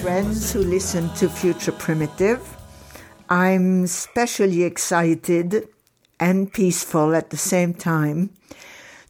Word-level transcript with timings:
friends 0.00 0.50
who 0.50 0.60
listen 0.60 1.12
to 1.12 1.28
Future 1.28 1.72
Primitive. 1.72 2.56
I'm 3.28 3.86
specially 3.86 4.62
excited 4.62 5.68
and 6.18 6.50
peaceful 6.50 7.14
at 7.14 7.28
the 7.28 7.36
same 7.36 7.74
time 7.74 8.30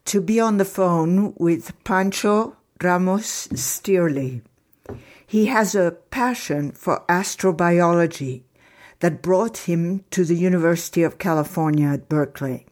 to 0.07 0.21
be 0.21 0.41
on 0.41 0.57
the 0.57 0.65
phone 0.65 1.33
with 1.37 1.73
Pancho 1.85 2.57
Ramos 2.83 3.47
Stierle. 3.49 4.43
He 5.25 5.47
has 5.47 5.77
a 5.77 5.97
passion 6.11 6.73
for 6.73 7.05
astrobiology 7.09 8.43
that 8.99 9.23
brought 9.23 9.59
him 9.59 10.05
to 10.11 10.25
the 10.25 10.35
University 10.35 11.05
of 11.05 11.19
California 11.19 11.87
at 11.87 12.09
Berkeley, 12.09 12.67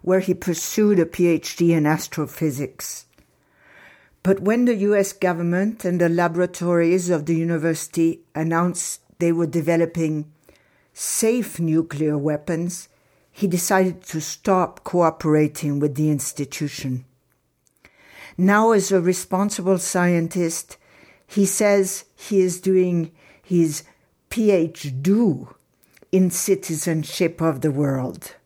where 0.00 0.20
he 0.20 0.32
pursued 0.32 0.98
a 0.98 1.04
PhD 1.04 1.76
in 1.76 1.84
astrophysics. 1.84 3.04
But 4.22 4.40
when 4.40 4.66
the 4.66 4.76
US 4.76 5.12
government 5.12 5.84
and 5.84 6.00
the 6.00 6.08
laboratories 6.08 7.08
of 7.08 7.24
the 7.24 7.34
university 7.34 8.20
announced 8.34 9.00
they 9.18 9.32
were 9.32 9.46
developing 9.46 10.30
safe 10.92 11.58
nuclear 11.58 12.18
weapons, 12.18 12.88
he 13.32 13.46
decided 13.46 14.02
to 14.04 14.20
stop 14.20 14.84
cooperating 14.84 15.78
with 15.78 15.94
the 15.94 16.10
institution. 16.10 17.06
Now, 18.36 18.72
as 18.72 18.92
a 18.92 19.00
responsible 19.00 19.78
scientist, 19.78 20.76
he 21.26 21.46
says 21.46 22.04
he 22.14 22.40
is 22.40 22.60
doing 22.60 23.12
his 23.42 23.84
PhD 24.30 25.54
in 26.12 26.30
citizenship 26.30 27.40
of 27.40 27.60
the 27.60 27.70
world. 27.70 28.36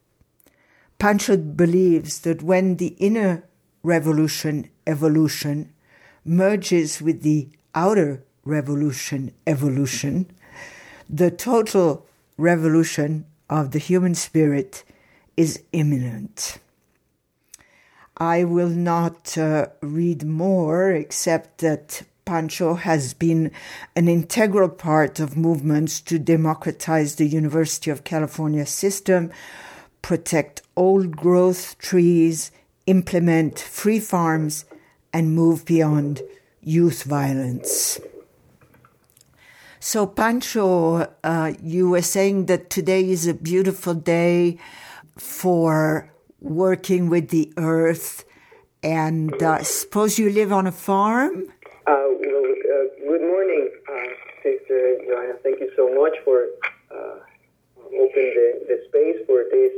Pancho 0.99 1.37
believes 1.37 2.21
that 2.21 2.43
when 2.43 2.77
the 2.77 2.95
inner 2.99 3.45
revolution 3.83 4.71
evolution 4.87 5.74
merges 6.25 7.01
with 7.03 7.23
the 7.23 7.49
outer 7.75 8.25
revolution 8.45 9.33
evolution, 9.47 10.27
the 11.09 11.31
total 11.31 12.07
revolution 12.37 13.27
of 13.49 13.71
the 13.71 13.79
human 13.79 14.15
spirit 14.15 14.85
is 15.37 15.63
imminent. 15.73 16.59
I 18.17 18.45
will 18.45 18.69
not 18.69 19.37
uh, 19.37 19.67
read 19.81 20.25
more 20.25 20.93
except 20.93 21.59
that 21.59 22.03
Pancho 22.25 22.75
has 22.75 23.13
been 23.13 23.51
an 23.97 24.09
integral 24.09 24.69
part 24.69 25.21
of 25.21 25.37
movements 25.37 26.01
to 26.03 26.19
democratize 26.19 27.17
the 27.17 27.27
University 27.27 27.91
of 27.91 28.05
California 28.05 28.67
system, 28.67 29.31
protect 30.01 30.63
old 30.77 31.17
growth 31.17 31.77
trees, 31.79 32.51
implement 32.87 33.59
free 33.59 34.01
farms, 34.01 34.65
and 35.15 35.33
move 35.33 35.65
beyond 35.65 36.21
youth 36.61 37.05
violence. 37.05 38.01
So, 39.79 40.07
Pancho, 40.07 41.07
uh, 41.23 41.53
you 41.63 41.91
were 41.91 42.03
saying 42.03 42.47
that 42.47 42.69
today 42.69 43.09
is 43.09 43.27
a 43.27 43.35
beautiful 43.35 43.95
day 43.95 44.59
for 45.17 46.11
working 46.41 47.09
with 47.09 47.29
the 47.29 47.53
earth, 47.57 48.25
and 48.83 49.41
uh, 49.43 49.63
suppose 49.63 50.19
you 50.19 50.31
live 50.31 50.53
on 50.53 50.67
a 50.67 50.73
farm? 50.73 51.45
Uh, 51.87 52.09
well, 52.19 52.45
uh, 52.45 53.07
good 53.07 53.21
morning, 53.21 53.71
uh, 53.89 54.09
Sister 54.43 54.99
Joanna. 55.07 55.35
Thank 55.43 55.61
you 55.61 55.71
so 55.77 55.95
much 55.95 56.17
for 56.25 56.47
uh, 56.91 57.21
opening 57.79 58.33
the, 58.35 58.49
the 58.69 58.79
space 58.89 59.21
for 59.27 59.45
this 59.53 59.73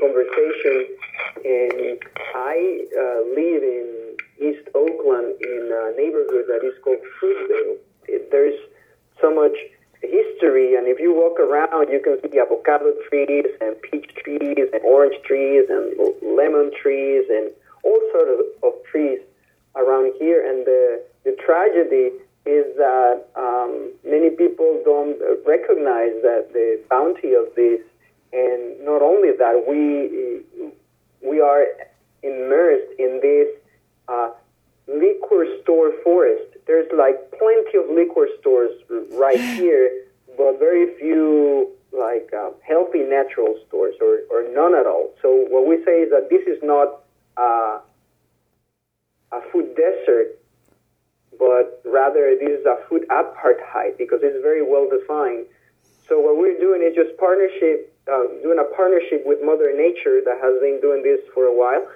conversation. 0.00 0.96
And 1.44 1.98
I 2.34 2.82
live 3.30 3.62
in 3.62 4.05
East 4.40 4.68
Oakland 4.74 5.34
in 5.40 5.70
a 5.72 5.96
neighborhood 5.96 6.44
that 6.48 6.62
is 6.64 6.74
called 6.82 6.98
Fruitvale. 7.20 7.76
It, 8.06 8.30
there's 8.30 8.58
so 9.20 9.34
much 9.34 9.56
history, 10.02 10.76
and 10.76 10.86
if 10.86 11.00
you 11.00 11.14
walk 11.14 11.40
around, 11.40 11.88
you 11.90 12.00
can 12.00 12.20
see 12.20 12.38
avocado 12.38 12.92
trees 13.08 13.46
and 13.60 13.80
peach 13.82 14.14
trees 14.22 14.68
and 14.72 14.82
orange 14.84 15.16
trees 15.24 15.66
and 15.68 15.96
lemon 16.22 16.70
trees 16.80 17.24
and 17.30 17.50
all 17.82 18.00
sorts 18.12 18.30
of, 18.62 18.68
of 18.68 18.84
trees 18.84 19.20
around 19.74 20.12
here. 20.18 20.44
And 20.46 20.66
the, 20.66 21.02
the 21.24 21.36
tragedy 21.44 22.12
is 22.44 22.64
that 22.76 23.26
um, 23.34 23.90
many 24.04 24.30
people 24.30 24.80
don't 24.84 25.18
recognize 25.46 26.14
that 26.22 26.52
the 26.52 26.80
bounty 26.88 27.34
of 27.34 27.46
this, 27.56 27.80
and 28.32 28.84
not 28.84 29.02
only 29.02 29.32
that, 29.36 29.64
we 29.66 30.42
we 31.26 31.40
are 31.40 31.66
immersed 32.22 32.92
in 32.98 33.18
this 33.20 33.48
uh, 34.08 34.30
liquor 34.88 35.46
store 35.62 35.92
forest 36.04 36.56
there's 36.66 36.90
like 36.96 37.30
plenty 37.38 37.78
of 37.78 37.88
liquor 37.88 38.28
stores 38.40 38.72
right 39.12 39.40
here, 39.40 40.04
but 40.36 40.58
very 40.58 40.94
few 40.98 41.70
like 41.92 42.30
uh, 42.36 42.50
healthy 42.66 43.00
natural 43.00 43.56
stores 43.66 43.94
or, 44.00 44.20
or 44.30 44.52
none 44.52 44.74
at 44.74 44.86
all. 44.86 45.14
So 45.22 45.46
what 45.48 45.66
we 45.66 45.82
say 45.84 46.02
is 46.02 46.10
that 46.10 46.28
this 46.28 46.42
is 46.46 46.62
not 46.62 47.02
uh, 47.36 47.78
a 49.32 49.40
food 49.52 49.76
desert, 49.76 50.38
but 51.38 51.80
rather 51.84 52.34
this 52.38 52.60
is 52.60 52.66
a 52.66 52.76
food 52.88 53.06
apartheid 53.08 53.96
because 53.96 54.20
it's 54.22 54.42
very 54.42 54.62
well 54.62 54.88
defined. 54.90 55.46
So 56.08 56.20
what 56.20 56.36
we're 56.36 56.58
doing 56.58 56.82
is 56.82 56.94
just 56.94 57.16
partnership, 57.18 57.94
uh, 58.12 58.26
doing 58.42 58.58
a 58.58 58.74
partnership 58.74 59.22
with 59.24 59.38
Mother 59.42 59.72
Nature 59.74 60.20
that 60.24 60.38
has 60.42 60.60
been 60.60 60.80
doing 60.80 61.02
this 61.02 61.20
for 61.32 61.44
a 61.44 61.54
while, 61.54 61.86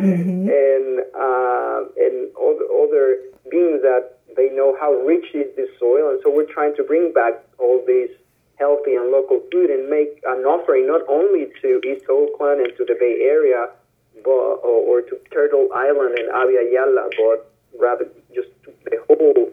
mm-hmm. 0.00 0.48
and 0.48 0.88
uh, 1.14 1.80
and 1.96 2.30
other 2.36 3.18
beings 3.50 3.82
that 3.82 4.18
they 4.36 4.50
know 4.50 4.76
how 4.80 4.92
rich 4.92 5.26
is 5.34 5.54
this 5.56 5.68
soil, 5.78 6.10
and 6.10 6.20
so 6.22 6.30
we're 6.30 6.52
trying 6.52 6.74
to 6.76 6.84
bring 6.84 7.12
back 7.12 7.34
all 7.58 7.82
these 7.86 8.10
healthy 8.58 8.94
and 8.94 9.10
local 9.10 9.40
food 9.52 9.70
and 9.70 9.88
make 9.88 10.20
an 10.26 10.44
offering 10.44 10.86
not 10.86 11.02
only 11.08 11.46
to 11.62 11.80
East 11.86 12.04
Oakland 12.08 12.60
and 12.60 12.72
to 12.76 12.84
the 12.84 12.96
Bay 12.98 13.22
Area, 13.22 13.68
but 14.24 14.30
or, 14.30 14.98
or 14.98 15.00
to 15.02 15.16
Turtle 15.32 15.68
Island 15.74 16.18
and 16.18 16.28
Abya 16.30 16.66
Yala, 16.74 17.08
but 17.16 17.50
rather 17.78 18.06
just 18.34 18.48
to 18.64 18.72
the 18.84 18.98
whole 19.06 19.52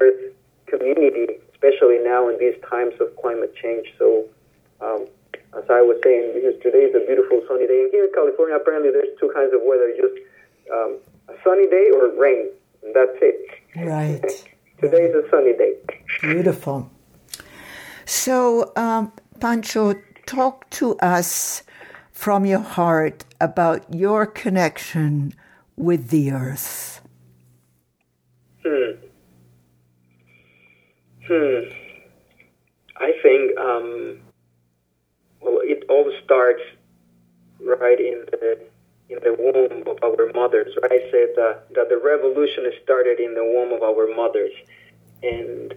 Earth 0.00 0.34
community, 0.66 1.38
especially 1.52 1.98
now 2.02 2.28
in 2.28 2.38
these 2.38 2.58
times 2.68 2.94
of 3.00 3.14
climate 3.16 3.54
change. 3.54 3.86
So, 3.98 4.24
um, 4.80 5.06
as 5.56 5.64
I 5.68 5.82
was 5.82 6.00
saying, 6.02 6.32
because 6.34 6.60
today 6.62 6.88
is 6.88 6.94
a 6.94 7.04
beautiful 7.06 7.42
sunny 7.46 7.66
day, 7.66 7.82
and 7.84 7.90
here 7.92 8.04
in 8.04 8.12
California, 8.12 8.56
apparently 8.56 8.90
there's 8.90 9.12
two 9.20 9.30
kinds 9.34 9.52
of 9.52 9.60
weather: 9.64 9.92
just 9.96 10.16
um, 10.72 10.98
a 11.28 11.34
sunny 11.44 11.68
day 11.68 11.90
or 11.94 12.08
rain. 12.18 12.48
And 12.82 12.94
That's 12.94 13.16
it. 13.20 13.48
Right. 13.76 14.48
Today 14.80 15.04
is 15.04 15.14
a 15.14 15.30
sunny 15.30 15.52
day. 15.52 15.74
Beautiful. 16.20 16.90
So, 18.04 18.72
um, 18.74 19.12
Pancho, 19.38 19.94
talk 20.26 20.68
to 20.70 20.98
us 20.98 21.62
from 22.10 22.44
your 22.44 22.58
heart 22.58 23.24
about 23.40 23.84
your 23.94 24.26
connection 24.26 25.34
with 25.76 26.08
the 26.08 26.32
earth. 26.32 27.00
Hmm. 28.64 28.92
Hmm. 31.28 31.60
I 32.96 33.12
think, 33.22 33.56
um, 33.58 34.20
all 35.92 36.10
starts 36.24 36.62
right 37.60 38.00
in 38.00 38.24
the 38.32 38.58
in 39.12 39.18
the 39.22 39.36
womb 39.38 39.84
of 39.86 39.98
our 40.02 40.32
mothers. 40.32 40.72
I 40.84 40.98
said 41.10 41.36
that, 41.36 41.64
that 41.74 41.88
the 41.90 42.00
revolution 42.02 42.64
started 42.82 43.20
in 43.20 43.34
the 43.34 43.44
womb 43.44 43.72
of 43.72 43.82
our 43.82 44.06
mothers. 44.14 44.52
And, 45.22 45.74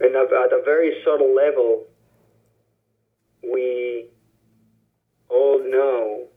and 0.00 0.16
at 0.16 0.52
a 0.58 0.62
very 0.64 0.92
subtle 1.04 1.34
level, 1.34 1.84
we 3.42 4.06
all 5.28 5.60
know 5.60 6.28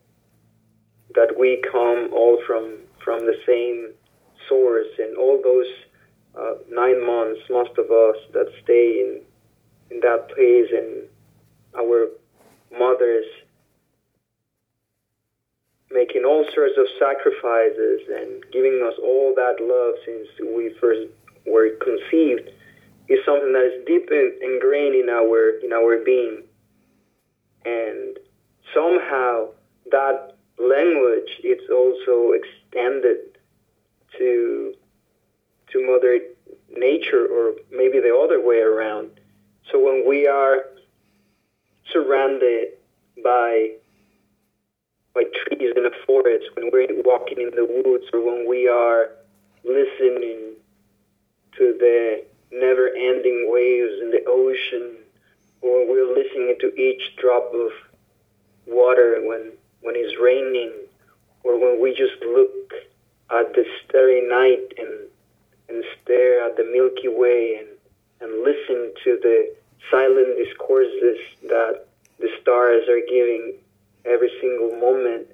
that 1.16 1.30
we 1.40 1.64
come 1.72 2.10
all 2.14 2.38
from, 2.46 2.80
from 3.04 3.26
the 3.26 3.38
same 3.48 3.94
source, 4.50 4.92
and 5.00 5.16
all 5.18 5.40
those 5.42 5.72
uh, 6.38 6.56
nine 6.70 7.06
months, 7.06 7.40
most 7.50 7.72
of 7.78 7.86
us 7.92 8.18
that 8.34 8.48
stay 8.64 9.00
in, 9.00 9.22
in 9.90 10.02
that 10.02 10.28
place, 10.36 10.70
and 10.74 11.08
our 11.80 12.08
mothers 12.78 13.26
making 15.92 16.24
all 16.26 16.46
sorts 16.56 16.76
of 16.78 16.86
sacrifices 16.98 18.02
and 18.08 18.44
giving 18.52 18.82
us 18.88 18.94
all 19.04 19.34
that 19.36 19.56
love 19.60 19.96
since 20.06 20.28
we 20.56 20.74
first 20.80 21.08
were 21.46 21.70
conceived 21.82 22.50
is 23.10 23.20
something 23.26 23.52
that 23.52 23.66
is 23.66 23.86
deep 23.86 24.10
in, 24.10 24.38
ingrained 24.42 24.96
in 24.96 25.10
our 25.10 25.60
in 25.64 25.74
our 25.74 26.04
being. 26.04 26.44
And 27.66 28.18
somehow 28.74 29.50
that 29.92 30.36
language 30.58 31.30
it's 31.44 31.70
also 31.70 32.32
extended 32.32 33.38
to 34.18 34.74
to 35.72 35.88
mother 35.88 36.20
nature 36.78 37.28
or 37.28 37.54
maybe 37.72 38.00
the 38.00 38.16
other 38.16 38.40
way 38.40 38.60
around. 38.60 39.12
So 39.72 39.80
when 39.80 40.08
we 40.08 40.28
are 40.28 40.66
surrounded 41.92 42.74
by 43.24 43.72
by 45.14 45.24
trees 45.24 45.74
in 45.76 45.86
a 45.86 45.92
forest, 46.06 46.46
when 46.56 46.70
we're 46.72 46.88
walking 47.04 47.38
in 47.42 47.52
the 47.54 47.66
woods, 47.66 48.06
or 48.14 48.22
when 48.24 48.48
we 48.48 48.68
are 48.68 49.10
listening 49.66 50.56
to 51.58 51.76
the 51.80 52.24
never 52.52 52.88
ending 52.90 53.48
waves 53.52 53.94
in 54.02 54.10
the 54.12 54.24
ocean, 54.26 54.96
or 55.62 55.86
we're 55.86 56.08
listening 56.16 56.56
to 56.62 56.74
each 56.80 57.02
drop 57.18 57.52
of 57.54 57.72
water 58.68 59.20
when, 59.26 59.52
when 59.82 59.96
it's 59.98 60.16
raining, 60.22 60.72
or 61.44 61.60
when 61.60 61.82
we 61.82 61.92
just 61.92 62.22
look 62.24 62.72
at 63.32 63.54
the 63.54 63.66
starry 63.84 64.22
night 64.28 64.72
and, 64.78 65.10
and 65.68 65.84
stare 66.02 66.46
at 66.46 66.56
the 66.56 66.64
Milky 66.64 67.10
Way 67.10 67.60
and, 67.60 67.68
and 68.22 68.44
listen 68.44 68.94
to 69.04 69.20
the 69.22 69.54
silent 69.90 70.38
discourses 70.38 71.18
that 71.44 71.86
the 72.20 72.30
stars 72.42 72.88
are 72.88 73.02
giving 73.10 73.56
every 74.06 74.32
single 74.40 74.78
moment. 74.80 75.28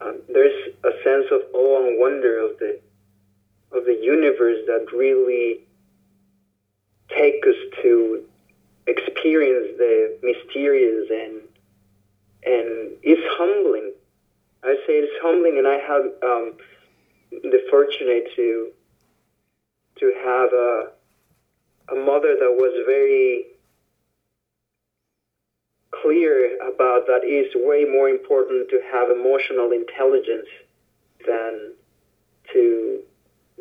Um, 0.00 0.20
there's 0.28 0.74
a 0.84 0.92
sense 1.02 1.26
of 1.32 1.42
awe 1.52 1.86
and 1.86 1.98
wonder 1.98 2.38
of 2.38 2.58
the 2.58 2.80
of 3.72 3.84
the 3.84 3.98
universe 4.00 4.58
that 4.66 4.86
really 4.92 5.60
take 7.08 7.44
us 7.46 7.56
to 7.82 8.24
experience 8.86 9.76
the 9.76 10.18
mysterious 10.22 11.10
and 11.10 11.40
and 12.44 12.96
it's 13.02 13.26
humbling. 13.36 13.92
I 14.62 14.74
say 14.86 14.94
it's 14.94 15.12
humbling, 15.22 15.58
and 15.58 15.66
I 15.66 15.78
have 15.78 16.04
um, 16.22 16.54
the 17.30 17.60
fortunate 17.70 18.28
to 18.36 18.70
to 20.00 20.12
have 20.24 20.52
a 20.52 20.90
a 21.90 21.96
mother 21.96 22.36
that 22.38 22.54
was 22.56 22.72
very 22.86 23.46
clear 25.90 26.56
about 26.60 27.06
that 27.06 27.20
it's 27.24 27.54
way 27.56 27.84
more 27.84 28.08
important 28.08 28.68
to 28.70 28.80
have 28.92 29.10
emotional 29.10 29.72
intelligence 29.72 30.48
than 31.26 31.72
to 32.52 33.00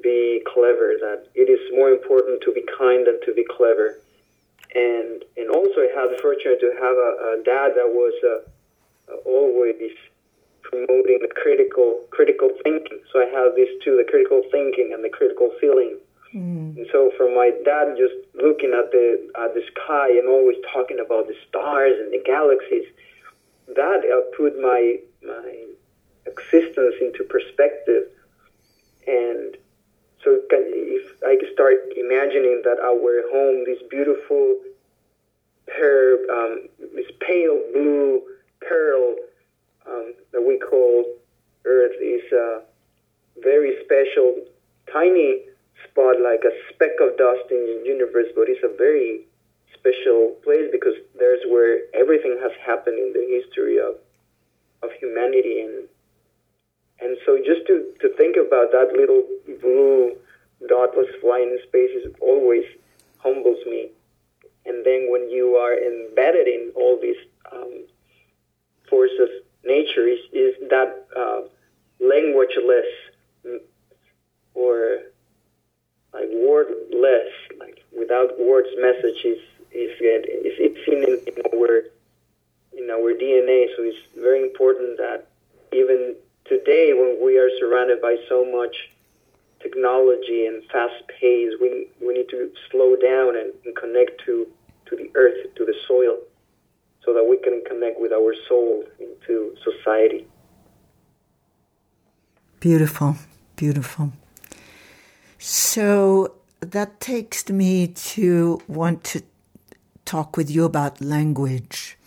be 0.03 0.43
clever, 0.45 0.93
that 0.99 1.27
it 1.33 1.49
is 1.49 1.59
more 1.73 1.89
important 1.89 2.41
to 2.43 2.53
be 2.53 2.63
kind 2.77 3.07
than 3.07 3.19
to 3.25 3.33
be 3.33 3.45
clever. 3.49 3.99
And 4.75 5.23
and 5.37 5.49
also 5.49 5.81
I 5.81 5.89
had 5.95 6.11
the 6.11 6.19
fortune 6.21 6.59
to 6.59 6.69
have 6.75 6.95
a, 6.95 7.11
a 7.31 7.43
dad 7.43 7.73
that 7.75 7.87
was 7.87 8.13
uh, 8.21 9.15
always 9.25 9.95
promoting 10.61 11.19
the 11.21 11.31
critical 11.33 12.03
critical 12.11 12.49
thinking. 12.63 12.99
So 13.11 13.19
I 13.19 13.27
have 13.31 13.55
these 13.55 13.71
two, 13.83 13.97
the 13.97 14.09
critical 14.09 14.43
thinking 14.51 14.91
and 14.93 15.03
the 15.03 15.09
critical 15.09 15.51
feeling. 15.59 15.97
Mm. 16.33 16.91
So 16.91 17.11
from 17.17 17.35
my 17.35 17.51
dad 17.63 17.95
just 17.97 18.15
looking 18.35 18.73
at 18.73 18.91
the 18.91 19.31
at 19.39 19.53
the 19.53 19.63
sky 19.71 20.09
and 20.09 20.27
always 20.27 20.57
talking 20.73 20.99
about 20.99 21.27
the 21.27 21.35
stars 21.47 21.95
and 21.99 22.11
the 22.11 22.21
galaxies, 22.25 22.85
that 23.75 24.01
uh, 24.05 24.35
put 24.35 24.59
my 24.59 24.97
my 25.25 25.65
existence 26.25 26.95
into 27.01 27.23
perspective. 27.23 28.03
And 29.07 29.55
so 30.23 30.41
if 30.51 31.23
I 31.23 31.37
start 31.53 31.77
imagining 31.95 32.61
that 32.65 32.79
our 32.79 33.23
home, 33.31 33.63
this 33.65 33.81
beautiful 33.89 34.59
pearl, 35.67 36.17
um, 36.29 36.67
this 36.93 37.09
pale 37.21 37.61
blue 37.71 38.21
pearl 38.61 39.15
um, 39.85 40.13
that 40.33 40.41
we 40.41 40.59
call 40.59 41.05
Earth, 41.63 41.95
is 42.01 42.29
a 42.33 42.61
very 43.41 43.77
special, 43.85 44.35
tiny 44.91 45.43
spot, 45.85 46.21
like 46.21 46.43
a 46.43 46.53
speck 46.73 46.97
of 47.01 47.17
dust 47.17 47.51
in 47.51 47.61
the 47.65 47.83
universe, 47.85 48.27
but 48.35 48.49
it's 48.49 48.63
a 48.63 48.75
very 48.77 49.25
special 49.73 50.35
place 50.43 50.69
because 50.71 50.95
there's 51.17 51.43
where 51.49 51.85
everything 51.93 52.37
has 52.41 52.51
happened 52.65 52.97
in 52.97 53.13
the 53.13 53.25
history 53.29 53.79
of 53.79 53.95
of 54.83 54.91
humanity 55.01 55.61
and 55.61 55.87
and 56.99 57.17
so 57.25 57.37
just 57.37 57.65
to, 57.67 57.93
to 58.01 58.15
think 58.15 58.37
about 58.37 58.71
that 58.71 58.89
little 58.93 59.23
blue 59.61 60.15
dotless 60.65 61.09
flying 61.21 61.49
in 61.49 61.59
space 61.67 61.91
is 61.91 62.13
always 62.21 62.63
humbles 63.19 63.59
me. 63.67 63.89
And 64.65 64.85
then 64.85 65.07
when 65.09 65.29
you 65.29 65.55
are 65.55 65.77
embedded 65.77 66.47
in 66.47 66.71
all 66.75 66.99
these 67.01 67.15
um, 67.51 67.85
forces 68.89 69.29
nature, 69.63 70.07
is, 70.07 70.19
is 70.33 70.55
that 70.69 71.05
uh, 71.15 71.41
languageless 72.01 72.89
or 74.53 74.99
like 76.13 76.29
wordless, 76.33 77.33
like 77.59 77.83
without 77.97 78.39
words, 78.39 78.67
message 78.79 79.23
is 79.25 79.39
is 79.71 79.91
uh, 80.01 80.23
is 80.47 80.55
it's 80.59 80.87
in, 80.87 81.03
in 81.03 81.37
our 81.53 81.83
in 82.77 82.89
our 82.89 83.13
DNA. 83.13 83.67
So 83.75 83.83
it's 83.83 83.97
very 84.15 84.41
important 84.43 84.97
that 84.97 85.27
even 85.73 86.15
today, 86.45 86.93
when 86.93 87.19
we 87.23 87.37
are 87.37 87.49
surrounded 87.59 88.01
by 88.01 88.17
so 88.29 88.45
much 88.45 88.75
technology 89.61 90.45
and 90.45 90.63
fast 90.71 91.03
pace, 91.19 91.53
we 91.59 91.87
we 92.01 92.13
need 92.13 92.29
to 92.29 92.51
slow 92.71 92.95
down 92.95 93.35
and, 93.35 93.53
and 93.65 93.75
connect 93.75 94.21
to 94.25 94.47
to 94.87 94.95
the 94.95 95.11
earth, 95.15 95.53
to 95.55 95.65
the 95.65 95.75
soil, 95.87 96.17
so 97.03 97.13
that 97.13 97.25
we 97.27 97.37
can 97.37 97.61
connect 97.67 97.99
with 97.99 98.11
our 98.13 98.33
soul 98.47 98.83
into 98.99 99.55
society. 99.63 100.25
Beautiful, 102.59 103.15
beautiful. 103.55 104.11
So 105.49 106.35
that 106.59 106.99
takes 106.99 107.47
me 107.47 107.87
to 107.87 108.61
want 108.67 109.05
to 109.05 109.23
talk 110.03 110.35
with 110.35 110.51
you 110.51 110.65
about 110.65 110.99
language. 110.99 111.97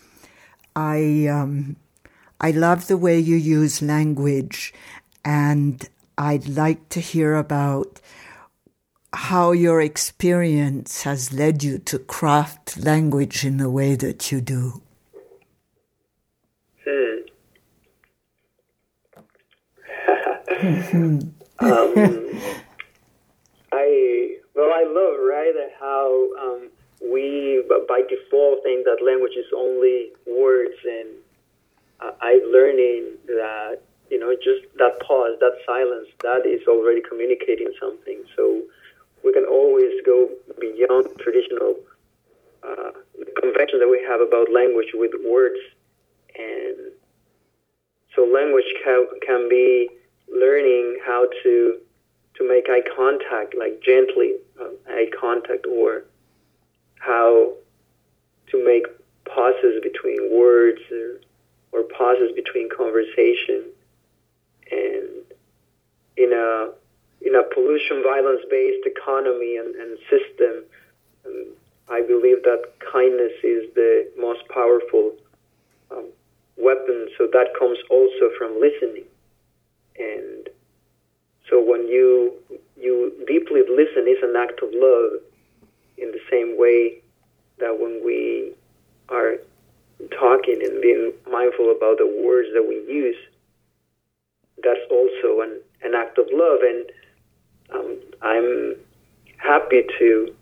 I 0.75 1.25
um, 1.25 1.77
I 2.39 2.51
love 2.51 2.85
the 2.85 2.97
way 2.97 3.17
you 3.17 3.35
use 3.35 3.81
language, 3.81 4.75
and 5.25 5.89
I'd 6.19 6.49
like 6.49 6.87
to 6.89 6.99
hear 6.99 7.33
about 7.33 7.99
how 9.11 9.53
your 9.53 9.81
experience 9.81 11.01
has 11.01 11.33
led 11.33 11.63
you 11.63 11.79
to 11.79 11.97
craft 11.97 12.77
language 12.77 13.43
in 13.43 13.57
the 13.57 13.71
way 13.71 13.95
that 13.95 14.31
you 14.31 14.39
do. 14.39 14.83
Hmm. 16.85 17.21
um, 21.59 22.29
I 23.81 24.37
well, 24.55 24.71
I 24.73 24.83
love 24.83 25.17
right 25.19 25.53
how 25.79 26.29
um, 26.39 26.69
we 27.01 27.63
by 27.87 28.01
default 28.07 28.63
think 28.63 28.85
that 28.85 29.03
language 29.03 29.35
is 29.37 29.45
only 29.55 30.11
words, 30.27 30.75
and 30.85 31.09
uh, 31.99 32.11
I'm 32.21 32.43
learning 32.51 33.17
that 33.27 33.81
you 34.09 34.19
know 34.19 34.33
just 34.35 34.61
that 34.77 34.99
pause, 34.99 35.37
that 35.39 35.57
silence, 35.65 36.07
that 36.21 36.45
is 36.45 36.61
already 36.67 37.01
communicating 37.01 37.71
something. 37.79 38.23
So 38.35 38.61
we 39.23 39.33
can 39.33 39.45
always 39.45 39.93
go 40.05 40.29
beyond 40.59 41.07
traditional 41.19 41.75
uh, 42.63 42.91
convention 43.39 43.79
that 43.79 43.89
we 43.89 44.03
have 44.07 44.21
about 44.21 44.51
language 44.51 44.91
with 44.93 45.11
words, 45.25 45.59
and 46.37 46.77
so 48.15 48.25
language 48.25 48.69
can 48.83 49.07
can 49.25 49.49
be 49.49 49.89
learning 50.29 50.99
how 51.05 51.27
to 51.43 51.79
to 52.35 52.47
make 52.47 52.65
eye 52.69 52.81
contact, 52.95 53.55
like 53.57 53.81
gently 53.81 54.35
um, 54.59 54.75
eye 54.87 55.09
contact, 55.19 55.65
or 55.65 56.03
how 56.99 57.53
to 58.49 58.65
make 58.65 58.85
pauses 59.25 59.81
between 59.81 60.31
words 60.31 60.81
or, 60.91 61.19
or 61.71 61.83
pauses 61.83 62.31
between 62.35 62.69
conversation. 62.69 63.65
And 64.71 65.23
in 66.17 66.33
a 66.33 66.71
in 67.21 67.35
a 67.35 67.43
pollution 67.53 68.01
violence 68.03 68.41
based 68.49 68.85
economy 68.85 69.57
and, 69.57 69.75
and 69.75 69.97
system, 70.09 70.63
um, 71.25 71.47
I 71.89 72.01
believe 72.01 72.43
that 72.43 72.63
kindness 72.91 73.33
is 73.43 73.73
the 73.75 74.09
most 74.17 74.41
powerful 74.49 75.13
um, 75.91 76.05
weapon. 76.57 77.09
So 77.17 77.27
that 77.31 77.49
comes 77.59 77.77
also 77.89 78.31
from 78.37 78.59
listening. 78.59 79.05
And 79.99 80.49
so 81.51 81.61
when 81.61 81.87
you 81.87 82.33
you 82.77 83.11
deeply 83.27 83.61
listen, 83.61 84.07
it's 84.07 84.23
an 84.23 84.35
act 84.35 84.63
of 84.63 84.69
love. 84.73 85.21
In 85.97 86.09
the 86.11 86.23
same 86.31 86.57
way 86.57 87.03
that 87.59 87.77
when 87.79 88.01
we 88.03 88.53
are 89.09 89.35
talking 90.17 90.59
and 90.63 90.81
being 90.81 91.13
mindful 91.29 91.69
about 91.69 91.97
the 91.99 92.07
words 92.25 92.47
that 92.55 92.65
we 92.67 92.75
use, 92.91 93.17
that's 94.63 94.79
also 94.89 95.41
an, 95.41 95.59
an 95.83 95.93
act 95.93 96.17
of 96.17 96.25
love. 96.31 96.61
And 96.63 96.85
um, 97.69 97.97
I'm 98.23 98.75
happy 99.37 99.83
to 99.99 100.33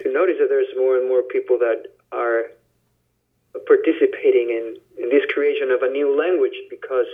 to 0.00 0.12
notice 0.12 0.36
that 0.38 0.48
there's 0.48 0.70
more 0.76 0.96
and 0.96 1.08
more 1.08 1.22
people 1.22 1.58
that 1.58 1.86
are 2.12 2.52
participating 3.66 4.50
in, 4.50 4.76
in 5.02 5.08
this 5.08 5.24
creation 5.34 5.72
of 5.72 5.82
a 5.82 5.90
new 5.90 6.16
language 6.16 6.54
because 6.70 7.06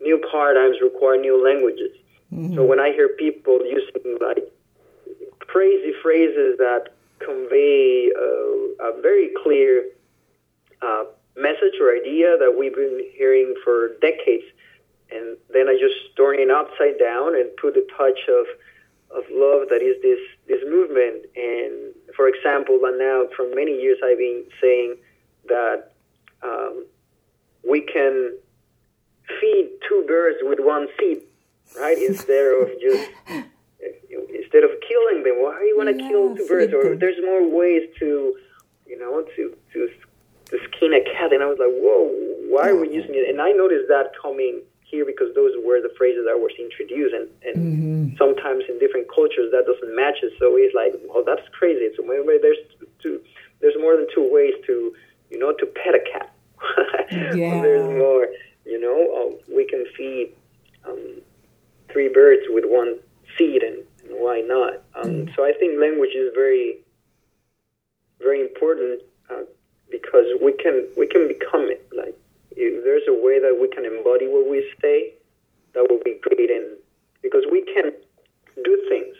new 0.00 0.22
paradigms 0.30 0.78
require 0.80 1.18
new 1.18 1.36
languages. 1.44 1.90
Mm-hmm. 2.32 2.54
So 2.54 2.64
when 2.64 2.80
I 2.80 2.92
hear 2.92 3.08
people 3.08 3.60
using 3.64 4.18
like 4.20 4.52
crazy 5.40 5.92
phrases 6.02 6.58
that 6.58 6.90
convey 7.18 8.10
a, 8.16 8.84
a 8.84 9.00
very 9.02 9.30
clear 9.42 9.84
uh, 10.82 11.04
message 11.36 11.74
or 11.80 11.94
idea 11.94 12.36
that 12.38 12.54
we've 12.58 12.74
been 12.74 13.00
hearing 13.16 13.54
for 13.64 13.90
decades, 14.00 14.44
and 15.10 15.36
then 15.52 15.68
I 15.68 15.78
just 15.80 16.16
turn 16.16 16.38
it 16.38 16.50
upside 16.50 16.98
down 16.98 17.34
and 17.34 17.48
put 17.56 17.76
a 17.76 17.84
touch 17.96 18.20
of 18.28 18.46
of 19.10 19.24
love 19.30 19.68
that 19.70 19.80
is 19.80 19.96
this 20.02 20.20
this 20.46 20.62
movement. 20.68 21.24
And 21.34 21.94
for 22.14 22.28
example, 22.28 22.78
and 22.84 22.98
now 22.98 23.24
for 23.34 23.48
many 23.54 23.80
years 23.80 23.98
I've 24.04 24.18
been 24.18 24.44
saying 24.60 24.96
that 25.48 25.92
um, 26.42 26.84
we 27.68 27.80
can 27.80 28.36
feed 29.40 29.70
two 29.88 30.04
birds 30.06 30.38
with 30.42 30.58
one 30.60 30.88
seed, 30.98 31.22
right? 31.76 31.98
Instead 31.98 32.52
of 32.54 32.68
just 32.80 33.10
instead 34.48 34.64
of 34.64 34.70
killing 34.86 35.22
them. 35.22 35.42
Why 35.42 35.58
do 35.60 35.66
you 35.66 35.76
want 35.76 35.90
to 35.92 36.02
yeah, 36.02 36.08
kill 36.08 36.36
two 36.36 36.46
birds? 36.46 36.72
Or 36.72 36.96
there's 36.96 37.20
more 37.22 37.44
ways 37.44 37.88
to, 38.00 38.34
you 38.86 38.98
know, 38.98 39.24
to 39.36 39.56
to 39.72 39.88
to 40.50 40.58
skin 40.70 40.94
a 40.94 41.04
cat. 41.04 41.32
And 41.32 41.42
I 41.42 41.46
was 41.46 41.58
like, 41.60 41.72
whoa, 41.72 42.08
why 42.48 42.68
are 42.68 42.76
we 42.76 42.88
using 42.88 43.12
it? 43.12 43.28
And 43.28 43.40
I 43.40 43.52
noticed 43.52 43.88
that 43.88 44.12
coming 44.20 44.62
here 44.80 45.04
because 45.04 45.34
those 45.34 45.52
were 45.64 45.80
the 45.84 45.92
phrases 45.98 46.24
that 46.24 46.40
were 46.40 46.50
introduced, 46.56 47.12
and, 47.12 47.28
and 47.44 47.56
mm-hmm. 47.60 48.16
sometimes 48.16 48.64
in 48.68 48.78
different 48.80 49.06
cultures 49.12 49.52
that 49.52 49.68
doesn't 49.68 49.92
match 49.94 50.16
it. 50.24 50.32
So 50.40 50.56
it's 50.56 50.72
like, 50.72 50.96
well, 51.04 51.22
that's 51.24 51.44
crazy. 51.52 51.92
So 51.96 52.02
there's 52.08 52.56
two, 53.02 53.20
there's 53.60 53.76
more 53.78 53.96
than 53.96 54.08
two 54.14 54.24
ways 54.32 54.56
to, 54.66 54.96
you 55.30 55.38
know, 55.38 55.52
to 55.52 55.66
pet 55.66 55.92
a 55.92 56.00
cat. 56.00 56.32
yeah. 57.36 57.60
there's 57.60 57.84
more, 57.84 58.28
you 58.64 58.80
know, 58.80 58.96
um, 59.20 59.54
we 59.54 59.68
can 59.68 59.84
feed 59.94 60.32
um, 60.88 61.20
three 61.92 62.08
birds 62.08 62.42
with 62.48 62.64
one 62.66 62.98
seed, 63.36 63.62
and, 63.62 63.78
and 64.04 64.20
why 64.20 64.40
not? 64.40 64.82
Um, 64.94 65.26
mm. 65.26 65.36
So 65.36 65.44
I 65.44 65.52
think 65.58 65.80
language 65.80 66.14
is 66.14 66.32
very, 66.34 66.78
very 68.20 68.40
important 68.40 69.02
uh, 69.30 69.42
because 69.90 70.26
we 70.42 70.52
can 70.52 70.86
we 70.96 71.06
can 71.06 71.28
become 71.28 71.68
it. 71.70 71.86
Like 71.96 72.16
if 72.50 72.84
there's 72.84 73.06
a 73.08 73.14
way 73.14 73.40
that 73.40 73.58
we 73.60 73.68
can 73.68 73.84
embody 73.84 74.26
what 74.26 74.48
we 74.48 74.66
say, 74.80 75.14
that 75.74 75.86
would 75.90 76.04
be 76.04 76.18
great. 76.20 76.50
And 76.50 76.76
because 77.22 77.44
we 77.50 77.62
can 77.62 77.92
do 78.64 78.86
things, 78.88 79.16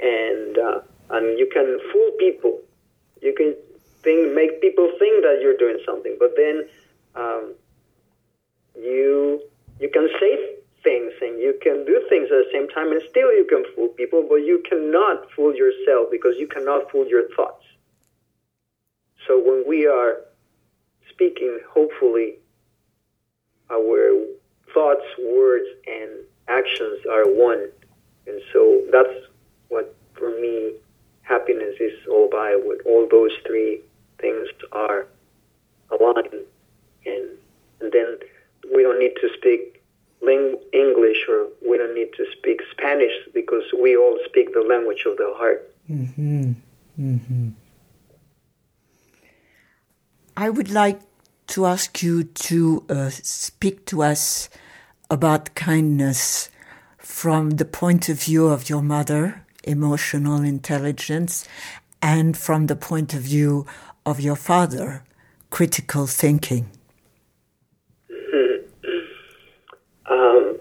and 0.00 0.58
uh, 0.58 0.80
and 1.10 1.38
you 1.38 1.48
can 1.52 1.78
fool 1.92 2.10
people, 2.18 2.60
you 3.20 3.34
can 3.34 3.54
think 4.02 4.32
make 4.32 4.60
people 4.60 4.90
think 4.98 5.22
that 5.22 5.38
you're 5.42 5.56
doing 5.56 5.78
something, 5.84 6.16
but 6.18 6.34
then 6.36 6.64
um, 7.14 7.54
you 8.76 9.42
you 9.78 9.88
can 9.90 10.08
say 10.18 10.59
things 10.82 11.12
and 11.20 11.38
you 11.38 11.58
can 11.62 11.84
do 11.84 12.04
things 12.08 12.28
at 12.30 12.44
the 12.44 12.50
same 12.52 12.68
time, 12.68 12.92
and 12.92 13.02
still 13.10 13.32
you 13.32 13.46
can 13.48 13.64
fool 13.74 13.88
people, 13.88 14.24
but 14.28 14.36
you 14.36 14.62
cannot 14.68 15.30
fool 15.32 15.54
yourself 15.54 16.08
because 16.10 16.34
you 16.38 16.46
cannot 16.46 16.90
fool 16.90 17.06
your 17.06 17.28
thoughts. 17.36 17.64
So 19.26 19.38
when 19.38 19.64
we 19.66 19.86
are 19.86 20.22
speaking, 21.10 21.58
hopefully, 21.68 22.36
our 23.70 24.24
thoughts, 24.72 25.04
words, 25.18 25.66
and 25.86 26.10
actions 26.48 27.04
are 27.10 27.24
one. 27.24 27.68
And 28.26 28.40
so 28.52 28.82
that's 28.90 29.26
what, 29.68 29.94
for 30.14 30.30
me, 30.40 30.74
happiness 31.22 31.76
is 31.78 31.92
all 32.10 32.26
about. 32.26 32.64
What 32.64 32.78
all 32.86 33.06
those 33.10 33.32
three 33.46 33.80
things 34.18 34.48
are 34.72 35.06
aligned. 35.90 36.44
And, 37.06 37.28
and 37.80 37.92
then 37.92 38.18
we 38.74 38.82
don't 38.82 38.98
need 38.98 39.14
to 39.20 39.28
speak 39.36 39.79
English 40.72 41.26
or 41.28 41.48
we 41.68 41.78
don't 41.78 41.94
need 41.94 42.12
to 42.14 42.24
speak 42.36 42.60
Spanish 42.70 43.12
because 43.34 43.64
we 43.80 43.96
all 43.96 44.18
speak 44.26 44.52
the 44.52 44.60
language 44.60 45.04
of 45.06 45.16
the 45.16 45.32
heart. 45.36 45.74
Mm-hmm. 45.90 46.52
Mm-hmm. 46.98 47.48
I 50.36 50.48
would 50.48 50.70
like 50.70 51.00
to 51.48 51.66
ask 51.66 52.02
you 52.02 52.24
to 52.24 52.84
uh, 52.88 53.10
speak 53.10 53.84
to 53.86 54.02
us 54.02 54.48
about 55.10 55.54
kindness 55.54 56.48
from 56.98 57.50
the 57.50 57.64
point 57.64 58.08
of 58.08 58.22
view 58.22 58.46
of 58.46 58.70
your 58.70 58.82
mother, 58.82 59.44
emotional 59.64 60.42
intelligence, 60.42 61.46
and 62.00 62.36
from 62.36 62.66
the 62.66 62.76
point 62.76 63.12
of 63.14 63.22
view 63.22 63.66
of 64.06 64.20
your 64.20 64.36
father, 64.36 65.04
critical 65.50 66.06
thinking. 66.06 66.70
um, 70.10 70.56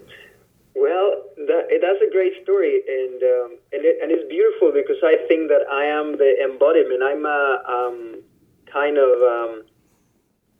well, 0.76 1.24
that, 1.38 1.68
that's 1.82 2.02
a 2.02 2.09
great 2.20 2.44
story, 2.44 2.82
and 2.86 3.24
um, 3.24 3.50
and, 3.72 3.82
it, 3.88 3.96
and 4.02 4.12
it's 4.12 4.28
beautiful 4.28 4.74
because 4.76 5.00
I 5.02 5.16
think 5.30 5.48
that 5.48 5.64
I 5.72 5.86
am 5.86 6.18
the 6.18 6.36
embodiment. 6.44 7.00
I'm 7.02 7.26
a 7.26 7.64
um, 7.64 8.20
kind 8.68 8.98
of 8.98 9.12
um, 9.24 9.54